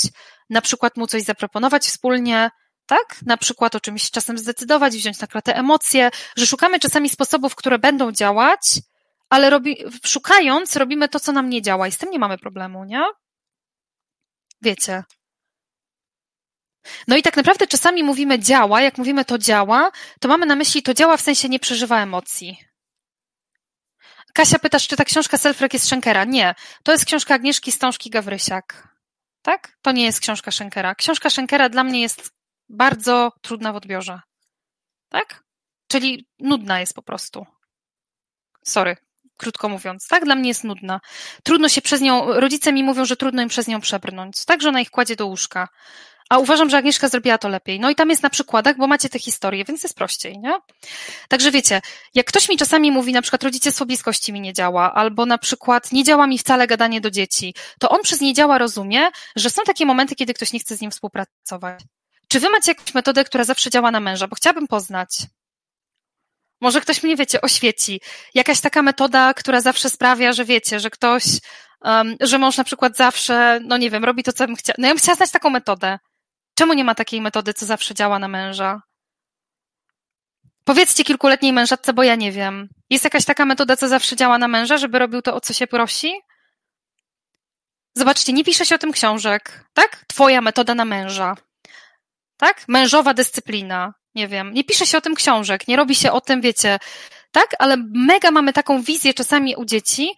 [0.51, 2.51] na przykład mu coś zaproponować wspólnie,
[2.87, 3.17] tak?
[3.27, 7.79] Na przykład o czymś czasem zdecydować, wziąć na klatę emocje, że szukamy czasami sposobów, które
[7.79, 8.61] będą działać,
[9.29, 12.85] ale robi, szukając, robimy to, co nam nie działa i z tym nie mamy problemu,
[12.85, 13.05] nie?
[14.63, 15.05] Wiecie.
[17.09, 20.83] No i tak naprawdę czasami mówimy działa, jak mówimy to działa, to mamy na myśli
[20.83, 22.59] to działa w sensie nie przeżywa emocji.
[24.35, 26.25] Kasia pytasz, czy ta książka Selfrek jest Schenkera?
[26.25, 26.55] Nie.
[26.83, 28.97] To jest książka Agnieszki Stążki Gawrysiak.
[29.43, 29.77] Tak?
[29.83, 30.95] To nie jest książka Schenkera.
[30.95, 32.31] Książka Schenkera dla mnie jest
[32.69, 34.21] bardzo trudna w odbiorze.
[35.09, 35.45] Tak?
[35.89, 37.47] Czyli nudna jest po prostu.
[38.65, 39.06] Sorry
[39.37, 40.25] krótko mówiąc, tak?
[40.25, 41.01] Dla mnie jest nudna.
[41.43, 44.45] Trudno się przez nią, rodzice mi mówią, że trudno im przez nią przebrnąć.
[44.45, 45.69] Tak, że ona ich kładzie do łóżka.
[46.29, 47.81] A uważam, że Agnieszka zrobiła to lepiej.
[47.81, 50.59] No i tam jest na przykładach, bo macie te historie, więc jest prościej, nie?
[51.29, 51.81] Także wiecie,
[52.15, 55.93] jak ktoś mi czasami mówi, na przykład rodzicielstwo bliskości mi nie działa, albo na przykład
[55.93, 59.63] nie działa mi wcale gadanie do dzieci, to on przez nie działa rozumie, że są
[59.67, 61.81] takie momenty, kiedy ktoś nie chce z nim współpracować.
[62.29, 64.29] Czy wy macie jakąś metodę, która zawsze działa na męża?
[64.29, 65.11] Bo chciałabym poznać.
[66.61, 68.01] Może ktoś mnie, wiecie, oświeci.
[68.35, 71.25] Jakaś taka metoda, która zawsze sprawia, że wiecie, że ktoś,
[71.81, 74.75] um, że mąż na przykład zawsze, no nie wiem, robi to, co bym chciała.
[74.79, 75.99] No ja bym chciała znać taką metodę.
[76.55, 78.83] Czemu nie ma takiej metody, co zawsze działa na męża?
[80.65, 82.69] Powiedzcie kilkuletniej mężatce, bo ja nie wiem.
[82.91, 85.67] Jest jakaś taka metoda, co zawsze działa na męża, żeby robił to, o co się
[85.67, 86.13] prosi?
[87.95, 90.05] Zobaczcie, nie pisze się o tym książek, tak?
[90.09, 91.35] Twoja metoda na męża.
[92.37, 92.65] Tak?
[92.69, 96.41] Mężowa dyscyplina nie wiem, nie pisze się o tym książek, nie robi się o tym,
[96.41, 96.79] wiecie,
[97.33, 97.47] tak?
[97.59, 100.15] Ale mega mamy taką wizję czasami u dzieci,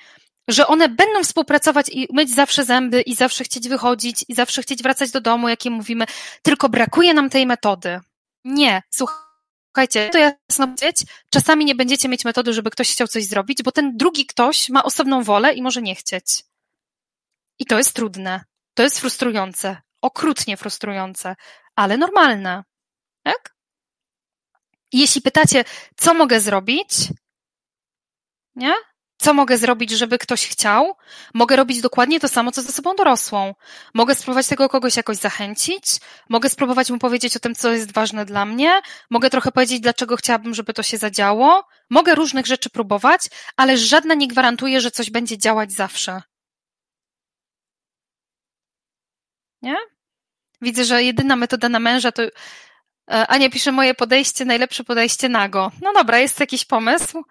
[0.49, 4.83] że one będą współpracować i myć zawsze zęby i zawsze chcieć wychodzić i zawsze chcieć
[4.83, 6.05] wracać do domu, jakie mówimy,
[6.43, 8.01] tylko brakuje nam tej metody.
[8.45, 13.63] Nie, słuchajcie, to jasno powiedzieć, czasami nie będziecie mieć metody, żeby ktoś chciał coś zrobić,
[13.63, 16.45] bo ten drugi ktoś ma osobną wolę i może nie chcieć.
[17.59, 18.45] I to jest trudne,
[18.75, 21.37] to jest frustrujące, okrutnie frustrujące,
[21.77, 22.65] ale normalne.
[23.23, 23.58] Tak?
[24.93, 25.65] Jeśli pytacie,
[25.97, 26.91] co mogę zrobić,
[28.55, 28.75] nie?
[29.21, 30.97] Co mogę zrobić, żeby ktoś chciał?
[31.35, 33.55] Mogę robić dokładnie to samo, co z osobą dorosłą.
[33.95, 35.85] Mogę spróbować tego kogoś jakoś zachęcić,
[36.29, 38.81] mogę spróbować mu powiedzieć o tym, co jest ważne dla mnie,
[39.11, 41.69] mogę trochę powiedzieć, dlaczego chciałabym, żeby to się zadziało.
[41.91, 43.21] Mogę różnych rzeczy próbować,
[43.57, 46.23] ale żadna nie gwarantuje, że coś będzie działać zawsze.
[49.63, 49.77] Nie?
[50.61, 52.23] Widzę, że jedyna metoda na męża to.
[53.11, 55.73] E, Ania pisze moje podejście, najlepsze podejście nago.
[55.83, 57.25] No dobra, jest jakiś pomysł.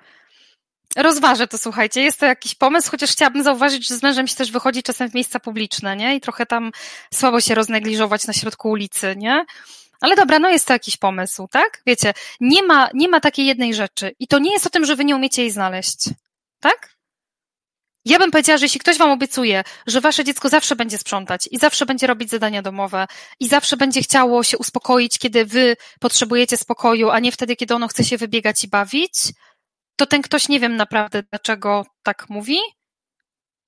[0.96, 2.02] Rozważę to, słuchajcie.
[2.02, 5.14] Jest to jakiś pomysł, chociaż chciałabym zauważyć, że z mężem się też wychodzi czasem w
[5.14, 6.16] miejsca publiczne, nie?
[6.16, 6.72] I trochę tam
[7.14, 9.46] słabo się roznegliżować na środku ulicy, nie?
[10.02, 11.82] Ale dobra, no jest to jakiś pomysł, tak?
[11.86, 14.16] Wiecie, nie ma, nie ma takiej jednej rzeczy.
[14.20, 16.10] I to nie jest o tym, że wy nie umiecie jej znaleźć.
[16.60, 16.97] Tak?
[18.08, 21.58] Ja bym powiedziała, że jeśli ktoś wam obiecuje, że wasze dziecko zawsze będzie sprzątać i
[21.58, 23.08] zawsze będzie robić zadania domowe
[23.40, 27.88] i zawsze będzie chciało się uspokoić, kiedy wy potrzebujecie spokoju, a nie wtedy, kiedy ono
[27.88, 29.14] chce się wybiegać i bawić,
[29.96, 32.60] to ten ktoś nie wiem naprawdę, dlaczego tak mówi,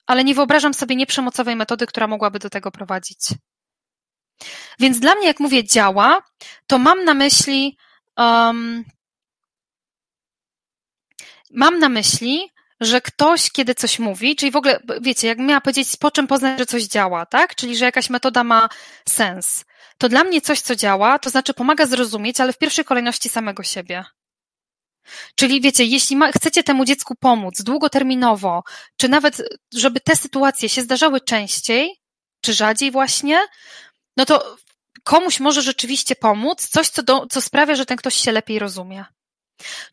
[0.08, 3.20] ale nie wyobrażam sobie nieprzemocowej metody, która mogłaby do tego prowadzić.
[4.80, 6.22] Więc dla mnie, jak mówię, działa,
[6.68, 7.78] to mam na myśli,
[8.18, 8.86] um,
[11.52, 15.97] mam na myśli, że ktoś, kiedy coś mówi, czyli w ogóle, wiecie, jak miała powiedzieć,
[15.97, 17.55] po czym poznać, że coś działa, tak?
[17.55, 18.69] Czyli, że jakaś metoda ma
[19.09, 19.65] sens.
[19.97, 23.63] To dla mnie coś, co działa, to znaczy pomaga zrozumieć, ale w pierwszej kolejności samego
[23.63, 24.05] siebie.
[25.36, 28.63] Czyli wiecie, jeśli ma, chcecie temu dziecku pomóc długoterminowo,
[28.97, 29.41] czy nawet,
[29.73, 32.01] żeby te sytuacje się zdarzały częściej,
[32.41, 33.39] czy rzadziej właśnie,
[34.17, 34.57] no to
[35.03, 39.05] komuś może rzeczywiście pomóc coś, co, do, co sprawia, że ten ktoś się lepiej rozumie.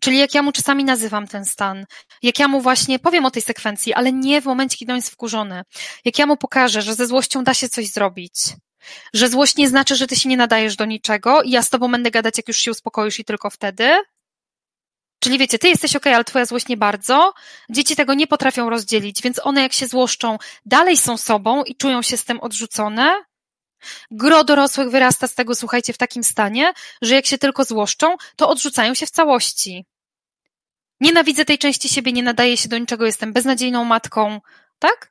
[0.00, 1.86] Czyli jak ja mu czasami nazywam ten stan,
[2.22, 5.10] jak ja mu właśnie powiem o tej sekwencji, ale nie w momencie, kiedy on jest
[5.10, 5.62] wkurzony,
[6.04, 8.34] jak ja mu pokażę, że ze złością da się coś zrobić,
[9.14, 11.92] że złość nie znaczy, że ty się nie nadajesz do niczego i ja z tobą
[11.92, 13.96] będę gadać, jak już się uspokoisz i tylko wtedy,
[15.20, 17.32] Czyli wiecie, ty jesteś ok, ale twoja złość nie bardzo.
[17.70, 22.02] Dzieci tego nie potrafią rozdzielić, więc one jak się złoszczą, dalej są sobą i czują
[22.02, 23.14] się z tym odrzucone.
[24.10, 26.72] Gro dorosłych wyrasta z tego, słuchajcie, w takim stanie,
[27.02, 29.86] że jak się tylko złoszczą, to odrzucają się w całości.
[31.00, 34.40] Nienawidzę tej części siebie, nie nadaje się do niczego, jestem beznadziejną matką,
[34.78, 35.10] tak?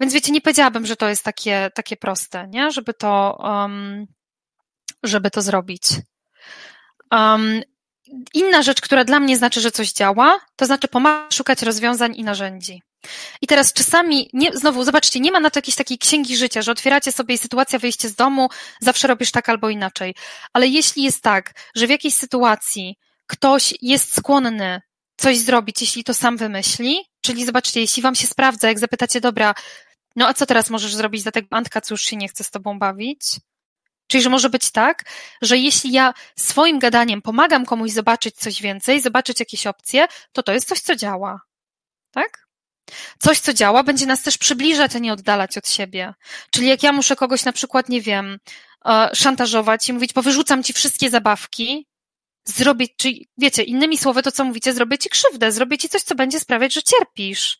[0.00, 2.70] Więc wiecie, nie powiedziałabym, że to jest takie, takie proste, nie?
[2.70, 4.06] Żeby to, um,
[5.02, 5.82] żeby to zrobić.
[7.10, 7.62] Um,
[8.34, 12.24] inna rzecz, która dla mnie znaczy, że coś działa, to znaczy pomaga szukać rozwiązań i
[12.24, 12.82] narzędzi.
[13.42, 16.72] I teraz czasami, nie, znowu, zobaczcie, nie ma na to jakiejś takiej księgi życia, że
[16.72, 18.48] otwieracie sobie sytuacja, wyjście z domu,
[18.80, 20.14] zawsze robisz tak albo inaczej.
[20.52, 22.96] Ale jeśli jest tak, że w jakiejś sytuacji
[23.26, 24.80] ktoś jest skłonny
[25.16, 29.54] coś zrobić, jeśli to sam wymyśli, czyli zobaczcie, jeśli wam się sprawdza, jak zapytacie, dobra,
[30.16, 32.50] no a co teraz możesz zrobić dla tego Antka, co już się nie chce z
[32.50, 33.22] tobą bawić?
[34.06, 35.04] Czyli, że może być tak,
[35.42, 40.52] że jeśli ja swoim gadaniem pomagam komuś zobaczyć coś więcej, zobaczyć jakieś opcje, to to
[40.52, 41.40] jest coś, co działa.
[42.10, 42.49] Tak?
[43.18, 46.14] Coś, co działa, będzie nas też przybliżać, a nie oddalać od siebie.
[46.50, 48.38] Czyli jak ja muszę kogoś na przykład, nie wiem,
[48.86, 51.86] e, szantażować i mówić, powyrzucam ci wszystkie zabawki,
[52.44, 56.14] zrobię, czyli wiecie, innymi słowy to, co mówicie, zrobię ci krzywdę, zrobię ci coś, co
[56.14, 57.58] będzie sprawiać, że cierpisz.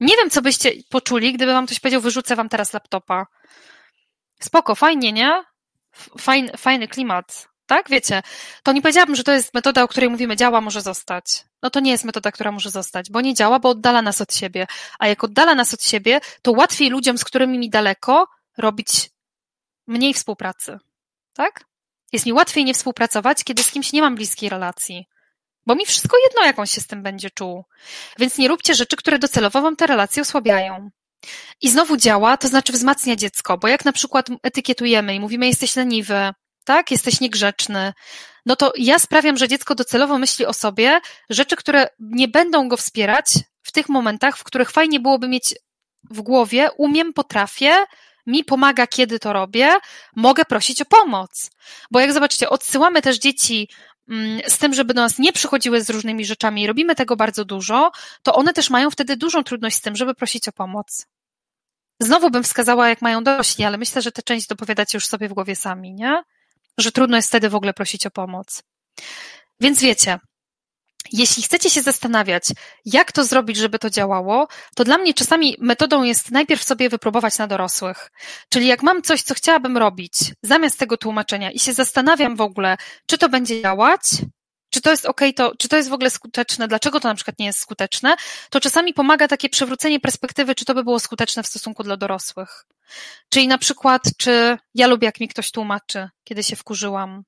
[0.00, 3.26] Nie wiem, co byście poczuli, gdyby wam ktoś powiedział, wyrzucę wam teraz laptopa.
[4.40, 5.44] Spoko, fajnie, nie?
[6.18, 7.88] Fajny, fajny klimat, tak?
[7.88, 8.22] Wiecie,
[8.62, 11.44] to nie powiedziałabym, że to jest metoda, o której mówimy, działa, może zostać.
[11.62, 14.34] No to nie jest metoda, która może zostać, bo nie działa, bo oddala nas od
[14.34, 14.66] siebie.
[14.98, 19.10] A jak oddala nas od siebie, to łatwiej ludziom, z którymi mi daleko, robić
[19.86, 20.78] mniej współpracy.
[21.32, 21.64] Tak?
[22.12, 25.06] Jest mi łatwiej nie współpracować, kiedy z kimś nie mam bliskiej relacji.
[25.66, 27.64] Bo mi wszystko jedno, jak on się z tym będzie czuł.
[28.18, 30.90] Więc nie róbcie rzeczy, które docelowo wam te relacje osłabiają.
[31.60, 35.76] I znowu działa, to znaczy wzmacnia dziecko, bo jak na przykład etykietujemy i mówimy jesteś
[35.76, 36.32] leniwy,
[36.64, 37.92] tak, jesteś niegrzeczny,
[38.46, 41.00] no to ja sprawiam, że dziecko docelowo myśli o sobie
[41.30, 43.26] rzeczy, które nie będą go wspierać
[43.62, 45.54] w tych momentach, w których fajnie byłoby mieć
[46.10, 47.72] w głowie, umiem, potrafię,
[48.26, 49.72] mi pomaga, kiedy to robię,
[50.16, 51.50] mogę prosić o pomoc.
[51.90, 53.68] Bo jak zobaczycie, odsyłamy też dzieci
[54.08, 57.90] mm, z tym, żeby do nas nie przychodziły z różnymi rzeczami, robimy tego bardzo dużo,
[58.22, 61.06] to one też mają wtedy dużą trudność z tym, żeby prosić o pomoc.
[62.00, 65.32] Znowu bym wskazała, jak mają dorośli, ale myślę, że tę część dopowiadacie już sobie w
[65.32, 66.22] głowie sami, nie?
[66.78, 68.62] Że trudno jest wtedy w ogóle prosić o pomoc.
[69.60, 70.18] Więc wiecie,
[71.12, 72.44] jeśli chcecie się zastanawiać,
[72.84, 77.38] jak to zrobić, żeby to działało, to dla mnie czasami metodą jest najpierw sobie wypróbować
[77.38, 78.10] na dorosłych.
[78.48, 80.12] Czyli jak mam coś, co chciałabym robić,
[80.42, 84.02] zamiast tego tłumaczenia i się zastanawiam w ogóle, czy to będzie działać,
[84.70, 87.38] czy to jest ok, to, czy to jest w ogóle skuteczne, dlaczego to na przykład
[87.38, 88.16] nie jest skuteczne,
[88.50, 92.66] to czasami pomaga takie przewrócenie perspektywy, czy to by było skuteczne w stosunku dla dorosłych.
[93.28, 97.24] Czyli na przykład, czy ja lubię, jak mi ktoś tłumaczy, kiedy się wkurzyłam,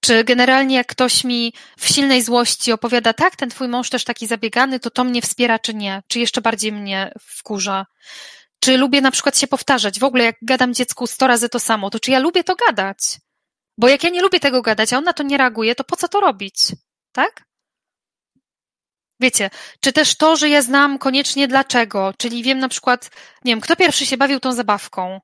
[0.00, 4.26] czy generalnie jak ktoś mi w silnej złości opowiada, tak, ten twój mąż też taki
[4.26, 6.02] zabiegany, to to mnie wspiera, czy nie?
[6.08, 7.86] Czy jeszcze bardziej mnie wkurza?
[8.60, 9.98] Czy lubię na przykład się powtarzać?
[10.00, 12.98] W ogóle jak gadam dziecku sto razy to samo, to czy ja lubię to gadać?
[13.80, 15.96] Bo jak ja nie lubię tego gadać, a on na to nie reaguje, to po
[15.96, 16.56] co to robić?
[17.12, 17.44] Tak?
[19.20, 19.50] Wiecie,
[19.80, 23.10] czy też to, że ja znam koniecznie dlaczego, czyli wiem na przykład,
[23.44, 25.20] nie wiem, kto pierwszy się bawił tą zabawką,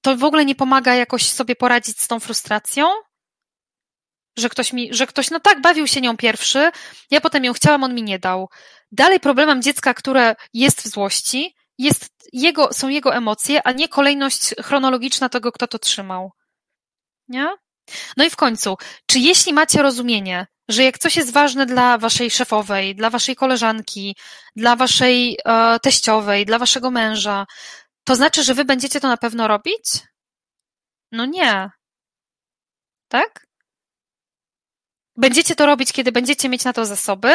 [0.00, 2.88] to w ogóle nie pomaga jakoś sobie poradzić z tą frustracją?
[4.38, 6.70] że ktoś mi, że ktoś no tak bawił się nią pierwszy,
[7.10, 8.48] ja potem ją chciałam, on mi nie dał.
[8.92, 14.54] Dalej problemem dziecka, które jest w złości, jest jego, są jego emocje, a nie kolejność
[14.62, 16.32] chronologiczna tego, kto to trzymał.
[17.28, 17.48] Nie?
[18.16, 18.76] No i w końcu,
[19.06, 24.16] czy jeśli macie rozumienie, że jak coś jest ważne dla waszej szefowej, dla waszej koleżanki,
[24.56, 27.46] dla waszej e, teściowej, dla waszego męża,
[28.04, 29.84] to znaczy, że wy będziecie to na pewno robić?
[31.12, 31.70] No nie.
[33.08, 33.46] Tak?
[35.16, 37.34] Będziecie to robić, kiedy będziecie mieć na to zasoby,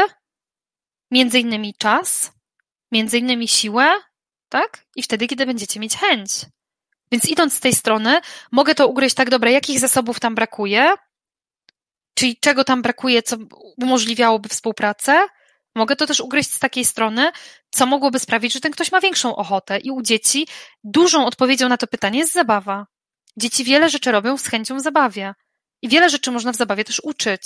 [1.12, 2.32] między innymi czas,
[2.92, 3.94] między innymi siłę,
[4.50, 4.86] tak?
[4.96, 6.46] I wtedy, kiedy będziecie mieć chęć.
[7.14, 10.94] Więc idąc z tej strony, mogę to ugryźć tak, dobra, jakich zasobów tam brakuje,
[12.16, 13.38] czyli czego tam brakuje, co
[13.82, 15.28] umożliwiałoby współpracę.
[15.76, 17.32] Mogę to też ugryźć z takiej strony,
[17.72, 19.80] co mogłoby sprawić, że ten ktoś ma większą ochotę.
[19.80, 20.48] I u dzieci
[20.84, 22.86] dużą odpowiedzią na to pytanie jest zabawa.
[23.38, 25.34] Dzieci wiele rzeczy robią z chęcią w zabawie.
[25.82, 27.44] I wiele rzeczy można w zabawie też uczyć.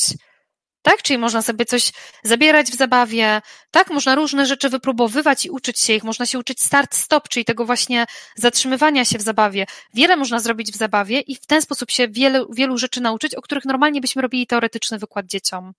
[0.82, 1.02] Tak?
[1.02, 1.92] Czyli można sobie coś
[2.24, 3.90] zabierać w zabawie, tak?
[3.90, 6.04] Można różne rzeczy wypróbowywać i uczyć się ich.
[6.04, 8.06] Można się uczyć start-stop, czyli tego właśnie
[8.36, 9.66] zatrzymywania się w zabawie.
[9.94, 13.42] Wiele można zrobić w zabawie i w ten sposób się wielu, wielu rzeczy nauczyć, o
[13.42, 15.74] których normalnie byśmy robili teoretyczny wykład dzieciom.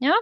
[0.00, 0.12] Nie?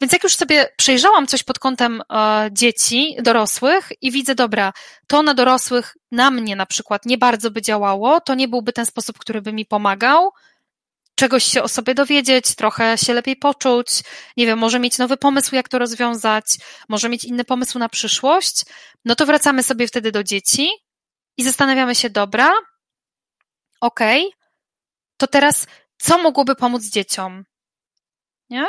[0.00, 4.72] Więc jak już sobie przejrzałam coś pod kątem e, dzieci, dorosłych i widzę, dobra,
[5.06, 8.86] to na dorosłych, na mnie na przykład nie bardzo by działało, to nie byłby ten
[8.86, 10.30] sposób, który by mi pomagał,
[11.20, 13.88] czegoś się o sobie dowiedzieć, trochę się lepiej poczuć,
[14.36, 16.44] nie wiem, może mieć nowy pomysł, jak to rozwiązać,
[16.88, 18.64] może mieć inny pomysł na przyszłość,
[19.04, 20.68] no to wracamy sobie wtedy do dzieci
[21.36, 22.52] i zastanawiamy się, dobra,
[23.80, 24.38] okej, okay,
[25.16, 25.66] to teraz
[25.98, 27.44] co mogłoby pomóc dzieciom?
[28.50, 28.66] Nie?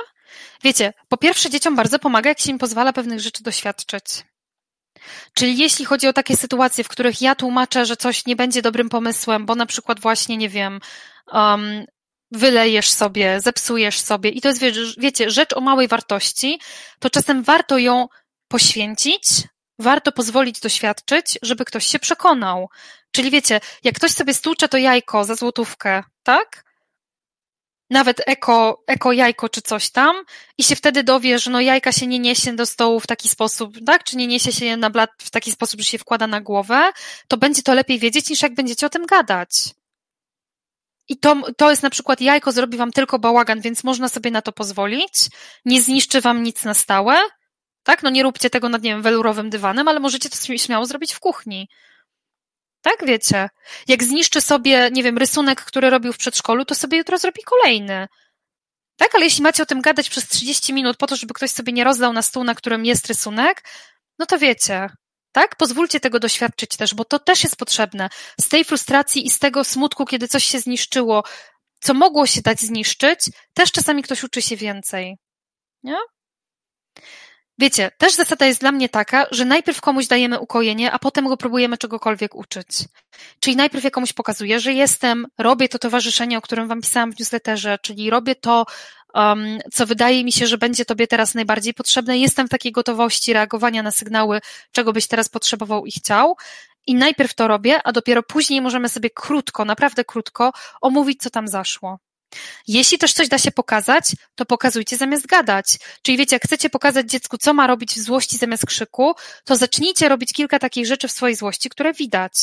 [0.64, 4.04] Wiecie, po pierwsze dzieciom bardzo pomaga, jak się im pozwala pewnych rzeczy doświadczyć.
[5.34, 8.89] Czyli jeśli chodzi o takie sytuacje, w których ja tłumaczę, że coś nie będzie dobrym
[8.89, 10.80] pomysłem, bo na przykład właśnie, nie wiem,
[11.34, 11.86] um,
[12.32, 14.61] wylejesz sobie, zepsujesz sobie i to jest,
[14.97, 16.59] wiecie, rzecz o małej wartości,
[16.99, 18.07] to czasem warto ją
[18.47, 19.23] poświęcić,
[19.79, 22.69] warto pozwolić doświadczyć, żeby ktoś się przekonał.
[23.11, 26.63] Czyli wiecie, jak ktoś sobie stłucze to jajko za złotówkę, tak?
[27.89, 30.15] Nawet eko, eko jajko czy coś tam
[30.57, 33.77] i się wtedy dowie, że no jajka się nie niesie do stołu w taki sposób,
[33.86, 34.03] tak?
[34.03, 36.91] Czy nie niesie się na blat w taki sposób, że się wkłada na głowę,
[37.27, 39.51] to będzie to lepiej wiedzieć niż jak będziecie o tym gadać.
[41.12, 44.41] I to, to jest na przykład jajko zrobi wam tylko bałagan, więc można sobie na
[44.41, 45.14] to pozwolić.
[45.66, 47.18] Nie zniszczy wam nic na stałe.
[47.84, 48.03] Tak?
[48.03, 51.20] No nie róbcie tego nad, nie wiem, welurowym dywanem, ale możecie to śmiało zrobić w
[51.20, 51.70] kuchni.
[52.82, 53.49] Tak, wiecie.
[53.88, 58.07] Jak zniszczy sobie, nie wiem, rysunek, który robił w przedszkolu, to sobie jutro zrobi kolejny.
[58.97, 61.74] Tak, ale jeśli macie o tym gadać przez 30 minut po to, żeby ktoś sobie
[61.74, 63.64] nie rozdał na stół, na którym jest rysunek,
[64.20, 64.89] no to wiecie,
[65.32, 65.55] tak?
[65.55, 68.09] Pozwólcie tego doświadczyć też, bo to też jest potrzebne.
[68.39, 71.23] Z tej frustracji i z tego smutku, kiedy coś się zniszczyło,
[71.79, 73.19] co mogło się dać zniszczyć,
[73.53, 75.17] też czasami ktoś uczy się więcej.
[75.84, 75.97] Nie?
[77.61, 81.38] Wiecie, też zasada jest dla mnie taka, że najpierw komuś dajemy ukojenie, a potem go
[81.38, 82.67] próbujemy czegokolwiek uczyć.
[83.39, 87.19] Czyli najpierw ja komuś pokazuję, że jestem, robię to towarzyszenie, o którym wam pisałam w
[87.19, 88.65] newsletterze, czyli robię to,
[89.14, 92.18] um, co wydaje mi się, że będzie tobie teraz najbardziej potrzebne.
[92.18, 94.41] Jestem w takiej gotowości reagowania na sygnały,
[94.72, 96.36] czego byś teraz potrzebował i chciał.
[96.88, 100.51] I najpierw to robię, a dopiero później możemy sobie krótko, naprawdę krótko
[100.82, 101.99] omówić, co tam zaszło.
[102.68, 105.80] Jeśli też coś da się pokazać, to pokazujcie zamiast gadać.
[106.01, 109.14] Czyli wiecie, jak chcecie pokazać dziecku, co ma robić w złości zamiast krzyku,
[109.45, 112.34] to zacznijcie robić kilka takich rzeczy w swojej złości, które widać.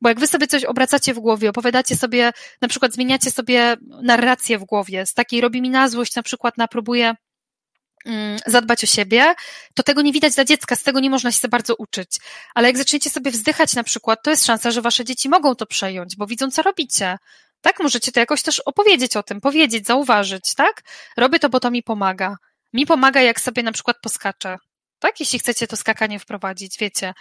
[0.00, 4.58] Bo jak wy sobie coś obracacie w głowie, opowiadacie sobie, na przykład zmieniacie sobie narrację
[4.58, 7.14] w głowie, z takiej robi mi na złość, na przykład na próbuję
[8.06, 9.34] mm, zadbać o siebie,
[9.74, 12.18] to tego nie widać dla dziecka, z tego nie można się za bardzo uczyć.
[12.54, 15.66] Ale jak zaczniecie sobie wzdychać na przykład, to jest szansa, że wasze dzieci mogą to
[15.66, 17.16] przejąć, bo widzą, co robicie.
[17.60, 17.80] Tak?
[17.80, 20.82] Możecie to jakoś też opowiedzieć o tym, powiedzieć, zauważyć, tak?
[21.16, 22.36] Robię to, bo to mi pomaga.
[22.72, 24.58] Mi pomaga, jak sobie na przykład poskaczę.
[25.02, 27.14] Tak, jeśli chcecie to skakanie wprowadzić, wiecie.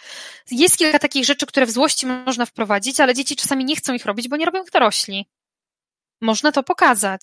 [0.52, 4.06] Jest kilka takich rzeczy, które w złości można wprowadzić, ale dzieci czasami nie chcą ich
[4.06, 5.30] robić, bo nie robią ich dorośli.
[6.22, 7.22] Można to pokazać.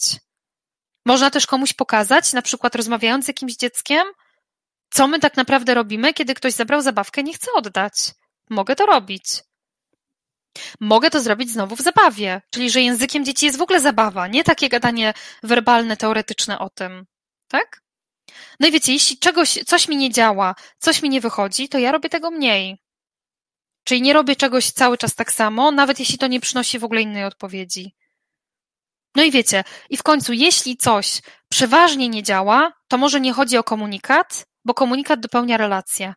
[1.07, 4.03] Można też komuś pokazać, na przykład rozmawiając z jakimś dzieckiem,
[4.91, 7.95] co my tak naprawdę robimy, kiedy ktoś zabrał zabawkę nie chce oddać.
[8.51, 9.25] Mogę to robić.
[10.81, 14.45] Mogę to zrobić znowu w zabawie, czyli że językiem dzieci jest w ogóle zabawa, nie
[14.45, 17.07] takie gadanie werbalne, teoretyczne o tym.
[17.49, 17.88] Tak?
[18.61, 21.93] No i wiecie, jeśli czegoś, coś mi nie działa, coś mi nie wychodzi, to ja
[21.93, 22.79] robię tego mniej.
[23.85, 27.03] Czyli nie robię czegoś cały czas tak samo, nawet jeśli to nie przynosi w ogóle
[27.03, 27.95] innej odpowiedzi.
[29.15, 33.57] No i wiecie, i w końcu, jeśli coś przeważnie nie działa, to może nie chodzi
[33.57, 36.15] o komunikat, bo komunikat dopełnia relację.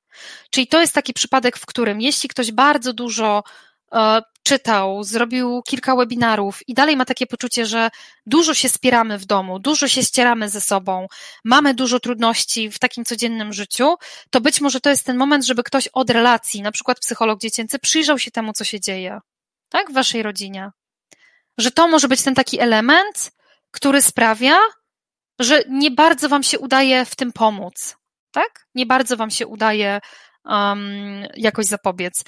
[0.49, 3.43] Czyli to jest taki przypadek, w którym jeśli ktoś bardzo dużo
[3.91, 7.89] e, czytał, zrobił kilka webinarów i dalej ma takie poczucie, że
[8.25, 11.07] dużo się spieramy w domu, dużo się ścieramy ze sobą,
[11.43, 13.95] mamy dużo trudności w takim codziennym życiu,
[14.29, 17.79] to być może to jest ten moment, żeby ktoś od relacji, na przykład psycholog dziecięcy,
[17.79, 19.19] przyjrzał się temu, co się dzieje,
[19.69, 20.71] tak, w waszej rodzinie.
[21.57, 23.31] Że to może być ten taki element,
[23.71, 24.57] który sprawia,
[25.39, 27.97] że nie bardzo wam się udaje w tym pomóc,
[28.31, 28.67] tak?
[28.75, 29.99] Nie bardzo wam się udaje
[30.45, 32.23] um, jakoś zapobiec.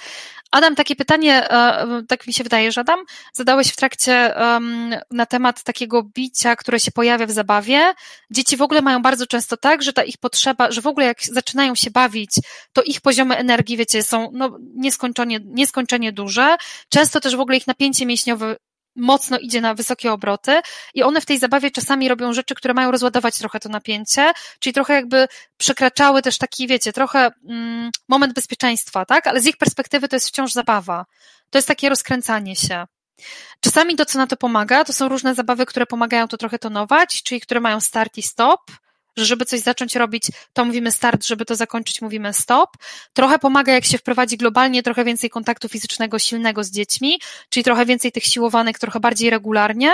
[0.50, 3.00] Adam, takie pytanie, e, tak mi się wydaje, że Adam,
[3.32, 7.94] zadałeś w trakcie um, na temat takiego bicia, które się pojawia w zabawie.
[8.30, 11.22] Dzieci w ogóle mają bardzo często tak, że ta ich potrzeba, że w ogóle jak
[11.22, 12.30] zaczynają się bawić,
[12.72, 16.56] to ich poziomy energii, wiecie, są no, nieskończenie, nieskończenie duże.
[16.88, 18.56] Często też w ogóle ich napięcie mięśniowe
[18.96, 20.60] mocno idzie na wysokie obroty
[20.94, 24.74] i one w tej zabawie czasami robią rzeczy, które mają rozładować trochę to napięcie, czyli
[24.74, 29.26] trochę jakby przekraczały też taki, wiecie, trochę mm, moment bezpieczeństwa, tak?
[29.26, 31.06] Ale z ich perspektywy to jest wciąż zabawa.
[31.50, 32.86] To jest takie rozkręcanie się.
[33.60, 37.22] Czasami to, co na to pomaga, to są różne zabawy, które pomagają to trochę tonować,
[37.22, 38.60] czyli które mają start i stop,
[39.16, 42.70] że żeby coś zacząć robić, to mówimy start, żeby to zakończyć, mówimy stop.
[43.12, 47.86] Trochę pomaga, jak się wprowadzi globalnie trochę więcej kontaktu fizycznego silnego z dziećmi, czyli trochę
[47.86, 49.92] więcej tych siłowanek, trochę bardziej regularnie.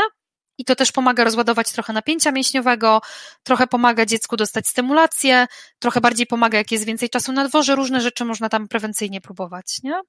[0.58, 3.00] I to też pomaga rozładować trochę napięcia mięśniowego,
[3.42, 5.46] trochę pomaga dziecku dostać stymulację,
[5.78, 9.82] trochę bardziej pomaga, jak jest więcej czasu na dworze, różne rzeczy można tam prewencyjnie próbować,
[9.82, 10.00] nie?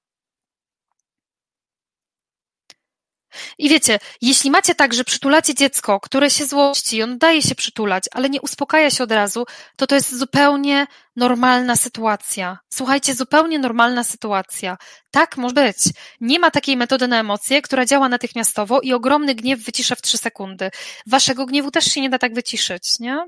[3.58, 8.04] I wiecie, jeśli macie tak, że przytulacie dziecko, które się złości, on daje się przytulać,
[8.12, 12.60] ale nie uspokaja się od razu, to to jest zupełnie normalna sytuacja.
[12.70, 14.78] Słuchajcie, zupełnie normalna sytuacja.
[15.12, 15.78] Tak może być.
[16.22, 20.18] Nie ma takiej metody na emocje, która działa natychmiastowo i ogromny gniew wycisza w trzy
[20.18, 20.70] sekundy.
[21.08, 23.26] Waszego gniewu też się nie da tak wyciszyć, nie?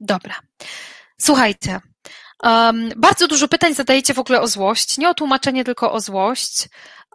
[0.00, 0.34] Dobra.
[1.20, 1.80] Słuchajcie,
[2.42, 4.98] um, bardzo dużo pytań zadajecie w ogóle o złość.
[4.98, 6.68] Nie o tłumaczenie, tylko o złość.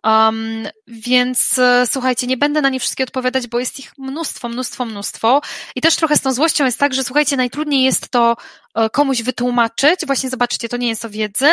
[0.05, 4.85] Um, więc e, słuchajcie, nie będę na nie wszystkie odpowiadać, bo jest ich mnóstwo, mnóstwo,
[4.85, 5.41] mnóstwo.
[5.75, 8.35] I też trochę z tą złością jest tak, że słuchajcie, najtrudniej jest to
[8.75, 10.05] e, komuś wytłumaczyć.
[10.05, 11.47] Właśnie zobaczcie, to nie jest o wiedzy,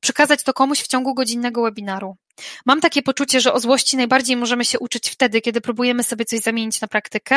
[0.00, 2.16] przekazać to komuś w ciągu godzinnego webinaru.
[2.66, 6.40] Mam takie poczucie, że o złości najbardziej możemy się uczyć wtedy, kiedy próbujemy sobie coś
[6.40, 7.36] zamienić na praktykę,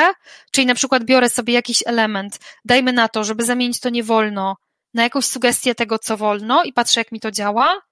[0.52, 4.56] czyli na przykład biorę sobie jakiś element, dajmy na to, żeby zamienić to nie wolno,
[4.94, 7.87] na jakąś sugestię tego, co wolno i patrzę, jak mi to działa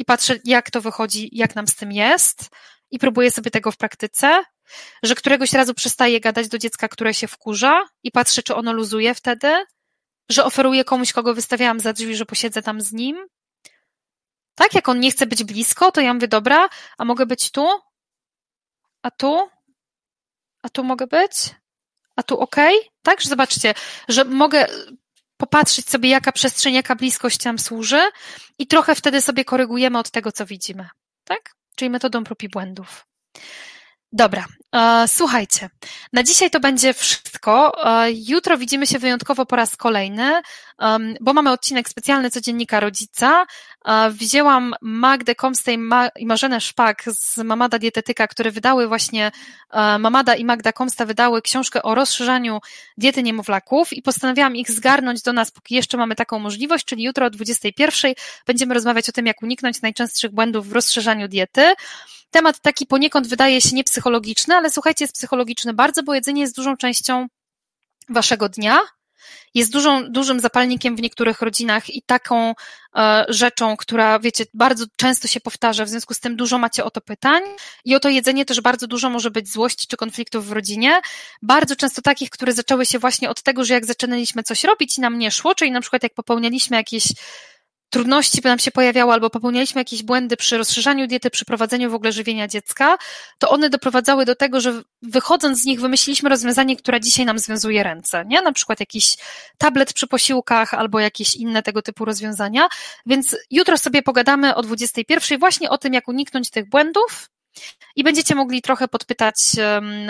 [0.00, 2.48] i patrzę, jak to wychodzi, jak nam z tym jest
[2.90, 4.44] i próbuję sobie tego w praktyce,
[5.02, 9.14] że któregoś razu przestaję gadać do dziecka, które się wkurza i patrzę, czy ono luzuje
[9.14, 9.64] wtedy,
[10.30, 13.26] że oferuję komuś, kogo wystawiałam za drzwi, że posiedzę tam z nim.
[14.54, 17.68] Tak, jak on nie chce być blisko, to ja mówię, dobra, a mogę być tu?
[19.02, 19.48] A tu?
[20.62, 21.32] A tu mogę być?
[22.16, 22.56] A tu ok?
[23.02, 23.74] Tak, że zobaczcie,
[24.08, 24.66] że mogę
[25.40, 28.00] popatrzeć sobie, jaka przestrzeń, jaka bliskość nam służy
[28.58, 30.88] i trochę wtedy sobie korygujemy od tego, co widzimy.
[31.24, 31.54] Tak?
[31.76, 33.06] Czyli metodą prób i błędów.
[34.12, 35.70] Dobra, e, słuchajcie,
[36.12, 37.84] na dzisiaj to będzie wszystko.
[38.04, 40.42] E, jutro widzimy się wyjątkowo po raz kolejny,
[41.20, 43.46] bo mamy odcinek specjalny Codziennika Rodzica.
[43.84, 45.78] E, wzięłam Magdę Komstej
[46.16, 49.30] i Marzenę Szpak z Mamada Dietetyka, które wydały właśnie,
[49.98, 52.60] Mamada i Magda Komsta wydały książkę o rozszerzaniu
[52.96, 57.26] diety niemowlaków i postanowiłam ich zgarnąć do nas, póki jeszcze mamy taką możliwość, czyli jutro
[57.26, 58.14] o 21
[58.46, 61.74] będziemy rozmawiać o tym, jak uniknąć najczęstszych błędów w rozszerzaniu diety.
[62.30, 66.76] Temat taki poniekąd wydaje się niepsychologiczny, ale słuchajcie, jest psychologiczny bardzo, bo jedzenie jest dużą
[66.76, 67.26] częścią
[68.08, 68.78] waszego dnia,
[69.54, 72.54] jest dużą, dużym zapalnikiem w niektórych rodzinach i taką
[72.96, 76.90] e, rzeczą, która, wiecie, bardzo często się powtarza, w związku z tym dużo macie o
[76.90, 77.42] to pytań
[77.84, 81.00] i o to jedzenie też bardzo dużo może być złości czy konfliktów w rodzinie.
[81.42, 85.00] Bardzo często takich, które zaczęły się właśnie od tego, że jak zaczynaliśmy coś robić i
[85.00, 87.04] nam nie szło, czyli na przykład jak popełnialiśmy jakieś
[87.90, 92.12] trudności nam się pojawiały albo popełnialiśmy jakieś błędy przy rozszerzaniu diety, przy prowadzeniu w ogóle
[92.12, 92.98] żywienia dziecka,
[93.38, 97.82] to one doprowadzały do tego, że wychodząc z nich wymyśliliśmy rozwiązanie, które dzisiaj nam związuje
[97.82, 98.42] ręce, nie?
[98.42, 99.16] Na przykład jakiś
[99.58, 102.68] tablet przy posiłkach albo jakieś inne tego typu rozwiązania.
[103.06, 107.30] Więc jutro sobie pogadamy o 21 właśnie o tym, jak uniknąć tych błędów,
[107.96, 109.36] i będziecie mogli trochę podpytać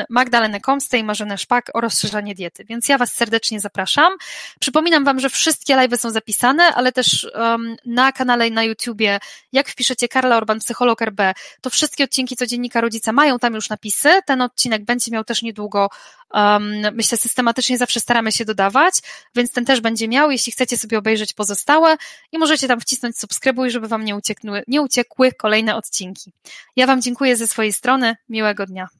[0.08, 2.64] Magdalenę Komstę i Marzenę Szpak o rozszerzanie diety.
[2.64, 4.12] Więc ja Was serdecznie zapraszam.
[4.60, 9.18] Przypominam Wam, że wszystkie live są zapisane, ale też um, na kanale na YouTubie,
[9.52, 11.20] jak wpiszecie Karla Orban, psycholog RB,
[11.60, 14.08] to wszystkie odcinki codziennika rodzica mają tam już napisy.
[14.26, 15.88] Ten odcinek będzie miał też niedługo
[16.34, 18.94] Um, myślę, systematycznie zawsze staramy się dodawać,
[19.34, 21.96] więc ten też będzie miał, jeśli chcecie sobie obejrzeć pozostałe
[22.32, 26.32] i możecie tam wcisnąć subskrybuj, żeby Wam nie uciekły, nie uciekły kolejne odcinki.
[26.76, 28.16] Ja Wam dziękuję ze swojej strony.
[28.28, 28.99] Miłego dnia.